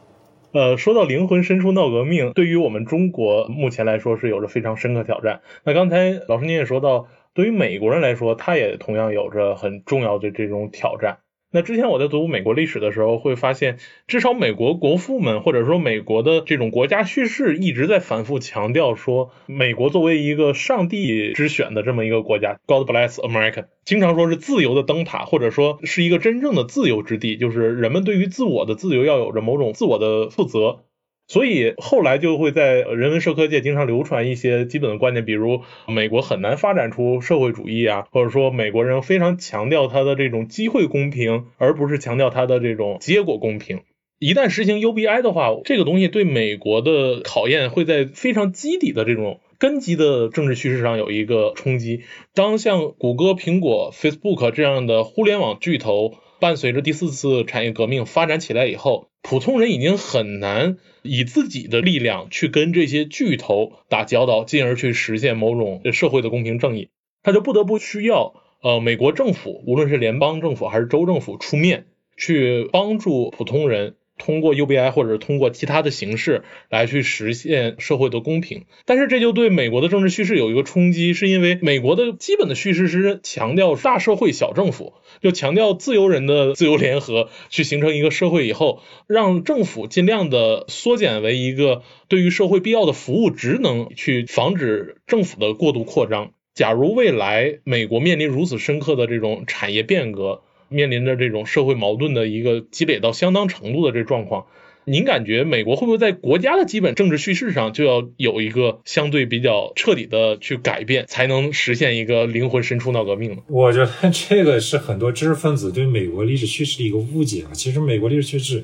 [0.53, 5.42] 呃，说到灵魂深处闹革命，对于我们中国目前来说是有着非常深刻挑战。
[5.62, 11.18] 那刚才老师您也说到，对于美国人来说，他也同样有着很重要的这种挑战。
[11.53, 30.84] 那之前我在读美国历史的时候，会发现，至少美国国父们或者说美国的这种国家叙事一直在反复强调说，美国作为一个上帝之选的这么一个国家，God bless America，经常说是自由的灯塔，或者说是一个真正的自由之地，就是人们对于自我的自由要有着某种自我的负责。
[31.31, 43.83] 所以后来就会在人文社科界经常流传一些基本的观点，比如美国很难发展出社会主义啊，或者说美国人非常强调他的这种机会公平，而不是强调他的这种结果公平。
[44.18, 52.03] 一旦实行 UBI 的话，这个东西对美国的考验会在非常基底的这种根基的政治叙事上有一个冲击。
[52.35, 60.78] 当像谷歌、苹果、Facebook 这样的互联网巨头伴随着第四次产业革命发展起来以后，普通人已经很难。
[61.02, 66.90] 以自己的力量去跟这些巨头打交道，进而去实现某种社会的公平正义，
[67.22, 71.86] 他就不得不需要呃美国政府，无论是联邦政府还是州政府出面
[72.18, 73.94] 去帮助普通人。
[74.20, 96.32] 通过 UBI 或者通过其他的形式来去实现社会的公平，但是这就对美国的政治叙事有一个冲击，是因为美国的基本的叙事是强调大社会小政府，就强调自由人的自由联合去形成一个社会以后，让政府尽量的缩减为一个对于社会必要的服务职能，去防止政府的过度扩张。
[96.52, 104.46] 假如未来美国面临如此深刻的这种产业变革，面临着这种社会矛盾的一个积累到相当程度的这状况，
[104.84, 113.42] 您感觉美国会不会在国家的基本政治叙事上就要有一个相对比较彻底的去改变，才能实现一个灵魂深处闹革命呢？
[113.48, 117.50] 我觉得这个是很多知识分子对美国历史叙事的一个误解啊。
[117.52, 118.62] 其实美国历史叙事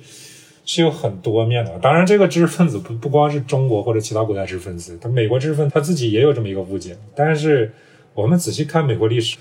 [0.64, 6.96] 是有很多面的，当然这个知识分子不不光是中国或者其他国家知识分子，他美国知识分子他自己也有这么一个误解。
[7.16, 7.72] 但是
[8.14, 9.36] 我们仔细看美国历史。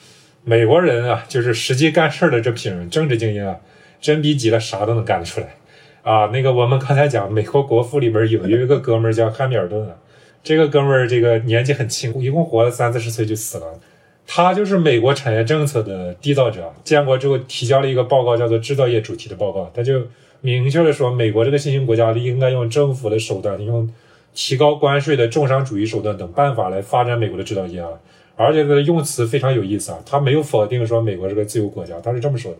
[0.47, 3.57] 美国人啊，就是实际干事儿的这批人，政治精英啊，
[3.99, 5.55] 真逼急了啥都能干得出来
[6.03, 6.27] 啊。
[6.27, 9.95] 那个我们刚才讲，美国国父里边有有一个哥们儿叫汉密尔顿啊，
[10.43, 13.79] 这个哥们儿这个年纪很轻，一共活了三四十岁就死了。
[14.27, 20.03] 他就是美国产业政策的缔造者，建国之后提交了一个报告，叫做制造业主题的报告，他就
[20.41, 23.91] 明确的说，美国这个新兴国家应该用政府的手段，用
[24.35, 27.89] 提高关税的重商主义手段等办法来发展美国的制造业啊。
[28.35, 32.57] 而且这个用词非常有意思啊，他没有否定说美国是个自由国家，他是这么说的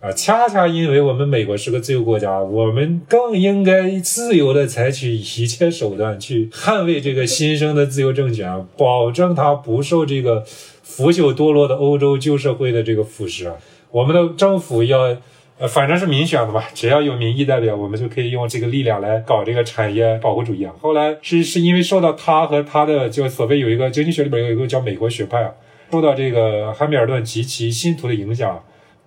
[0.00, 10.44] 啊，恰恰因为我们美国是个自由国家，我们更应该自由的采取一切手段去捍卫这个新生的自由政权，保证它不受这个
[10.82, 13.56] 腐朽堕落的欧洲旧社会的这个腐蚀啊，
[13.90, 15.16] 我们的政府要。
[15.58, 20.74] 呃，反正是民选的嘛，只要有民意代表，我们就可以用这个力量来搞这个产业保护主义啊。
[20.78, 25.50] 后来是是因为受到他和他的就所谓有一个经济学里边有一个叫美国学派啊，
[25.90, 28.62] 受到这个汉密尔顿及其信徒的影响，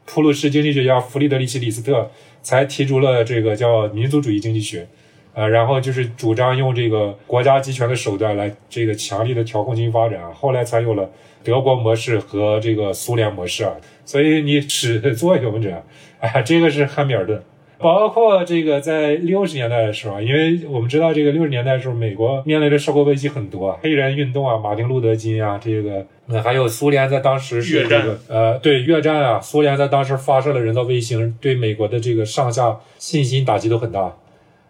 [0.05, 2.09] 普鲁士经济学家弗里德里希·李斯特
[2.41, 4.87] 才提出了这个叫民族主义经济学，
[5.35, 10.31] 呃，然后就是主张用这个国家集权的手段来这个强力的调控经济发展啊。
[10.33, 11.11] 后来才有了
[11.43, 13.71] 德国模式和这个苏联模式啊。
[14.03, 15.83] 所以你始 作俑者。
[16.19, 17.41] 哎，这个是汉密尔顿，
[17.77, 34.13] 包括这个在六十年代的时候，因为我们知道这个六十年代的时候，美国面临的社会危机很多，黑人运动啊，马丁路德金啊，这个那还有苏联在当时是这个呃，对越战啊，苏联在当时发射了人造卫星，对美国的这个上下信心打击都很大。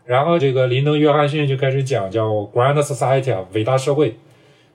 [0.06, 4.16] 然后这个林登·约翰逊就开始讲叫 Grand Society 啊，伟大社会。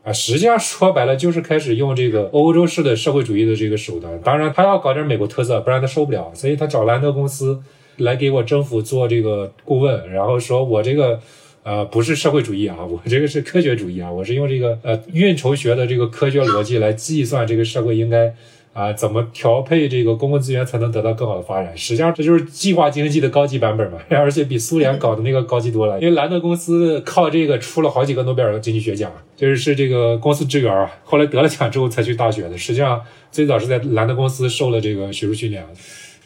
[0.05, 4.21] 啊，实际上说白了就是开始用这个欧洲式的社会主义的这个手段。
[4.21, 6.31] 当然，他要搞点美国特色，不然他受不了。
[6.35, 7.59] 所以他找兰德公司
[7.97, 11.19] 来给我政府做这个顾问，然后说我这个
[11.63, 18.35] 呃不是社会主义啊，我这个是科学主义啊，我是用这个呃运筹学的这个科学逻辑来计算这个社会应该。
[18.75, 21.75] 啊，怎么调配这个公共资源才能得到更好的发展？
[21.79, 25.99] 实际上，这就是计划经济的高级版本嘛， 而且比苏联搞的那个高级多了。
[26.01, 32.59] 因为兰德公司靠这个出了好几个诺贝尔经济学奖，就是是这个公司职员啊，后来得了奖之后才去大学的。
[32.59, 33.01] 实际上，
[33.31, 35.64] 最早是在兰德公司受了这个学术训练。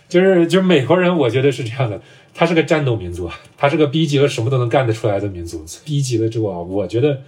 [0.09, 2.01] 就是就是美国人，我觉得是这样的，
[2.33, 3.29] 他是个战斗民族，
[3.59, 5.63] 他是个逼急了什么都能干得出来的民族。
[5.85, 7.21] 逼急了之后啊，我觉得。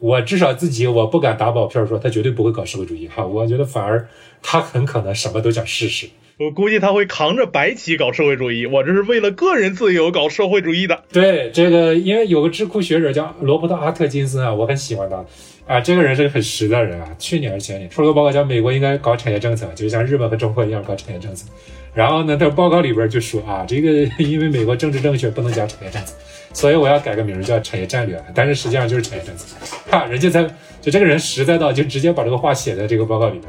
[0.00, 4.08] 我至少自己我不敢打保票说他绝对不会搞社会主义哈，我觉得反而
[4.42, 6.08] 他很可能什么都想试试。
[6.38, 11.02] 我估计他会扛着白旗搞社会主义，我这是为了个人自由搞社会主义的。
[11.12, 15.24] 对这个，因为有个智库学者叫罗伯特阿特金森啊，我很喜欢他
[15.66, 17.08] 啊，这个人是个很实的人啊。
[17.18, 21.48] 去年还是前年出了个报告，叫美国应该搞产业政策，就像日本和中国一样搞产业政策。
[21.92, 23.90] 然后呢，他报告里边就说啊，这个
[24.22, 26.14] 因为美国政治正确，不能讲产业政策。
[26.58, 29.56] 所以我要改个名叫产业战略，但是实际上就是产业政策。
[29.88, 30.42] 哈人家在，
[30.82, 33.44] 就这个人实在到，就直接把这个话写在这个报告里面。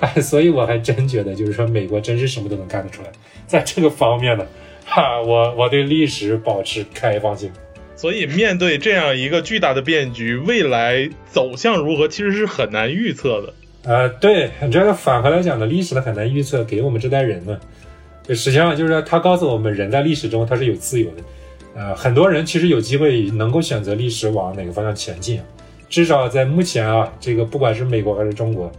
[0.00, 3.08] 哎， 所以我还真觉得，就是说美国真是什么都能干得出来，
[3.46, 4.46] 在这个方面呢，
[4.84, 7.50] 哈，我我对历史保持开放性。
[7.96, 13.54] 所以面对这样一个巨大的变局，未来走向如何，其实是很难预测的。
[13.84, 17.58] 呃，对，这个反过来讲呢，历史呢很难预测，给我们这代人呢，
[18.22, 21.22] 就实际上就是他告诉我们，人在历史中他是有自由的。
[21.74, 25.40] 呃，很多人其实有机会能够选择历史往哪个方向前进，
[25.88, 28.70] 至少在目前啊，这个不管是美国还是中国，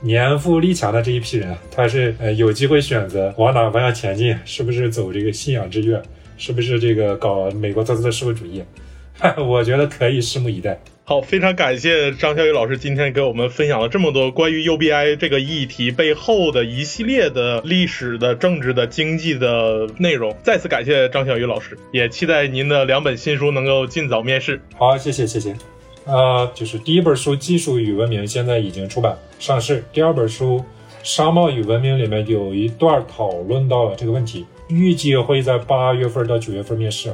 [0.00, 6.02] 年富力强的这一批人，他是呃有机会选择往哪个方向前进，是不是走这个信仰之跃，
[6.36, 8.62] 是不是这个搞美国特色的社会主义？
[9.38, 10.78] 我觉得可以拭目以待。
[11.04, 20.36] 好，非常感谢张小雨老师今天给我们分享了这么多关于 UBI 这个议题背后的一系列的历史的、政治的、经济的内容。
[20.44, 24.62] 再次感谢张小雨老师，也期待您的两本新书能够尽早面世。
[24.76, 25.56] 好，谢谢谢谢。
[26.04, 30.58] 呃，就是第一本书《技术与文明》现在已经出版上市，第二本书
[31.02, 37.12] 《商贸与文明》里面有一段讨论到了这个问题，预计会在八月份到九月份面世。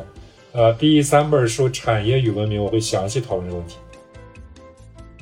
[0.59, 3.76] 呃，第三本书《产业与文明》，我会详细讨论这个问题。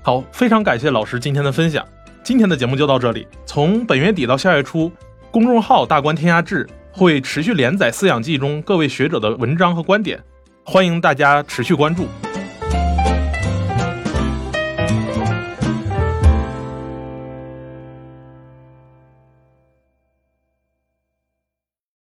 [0.00, 1.86] 好，非常感谢老师今天的分享。
[2.24, 3.28] 今天的节目就到这里。
[3.44, 4.90] 从本月底到下月初，
[5.30, 10.18] 公众号“大观天下志”会持续连载《饲养记》中各位学者的文章和观点，
[10.64, 12.06] 欢迎大家持续关注。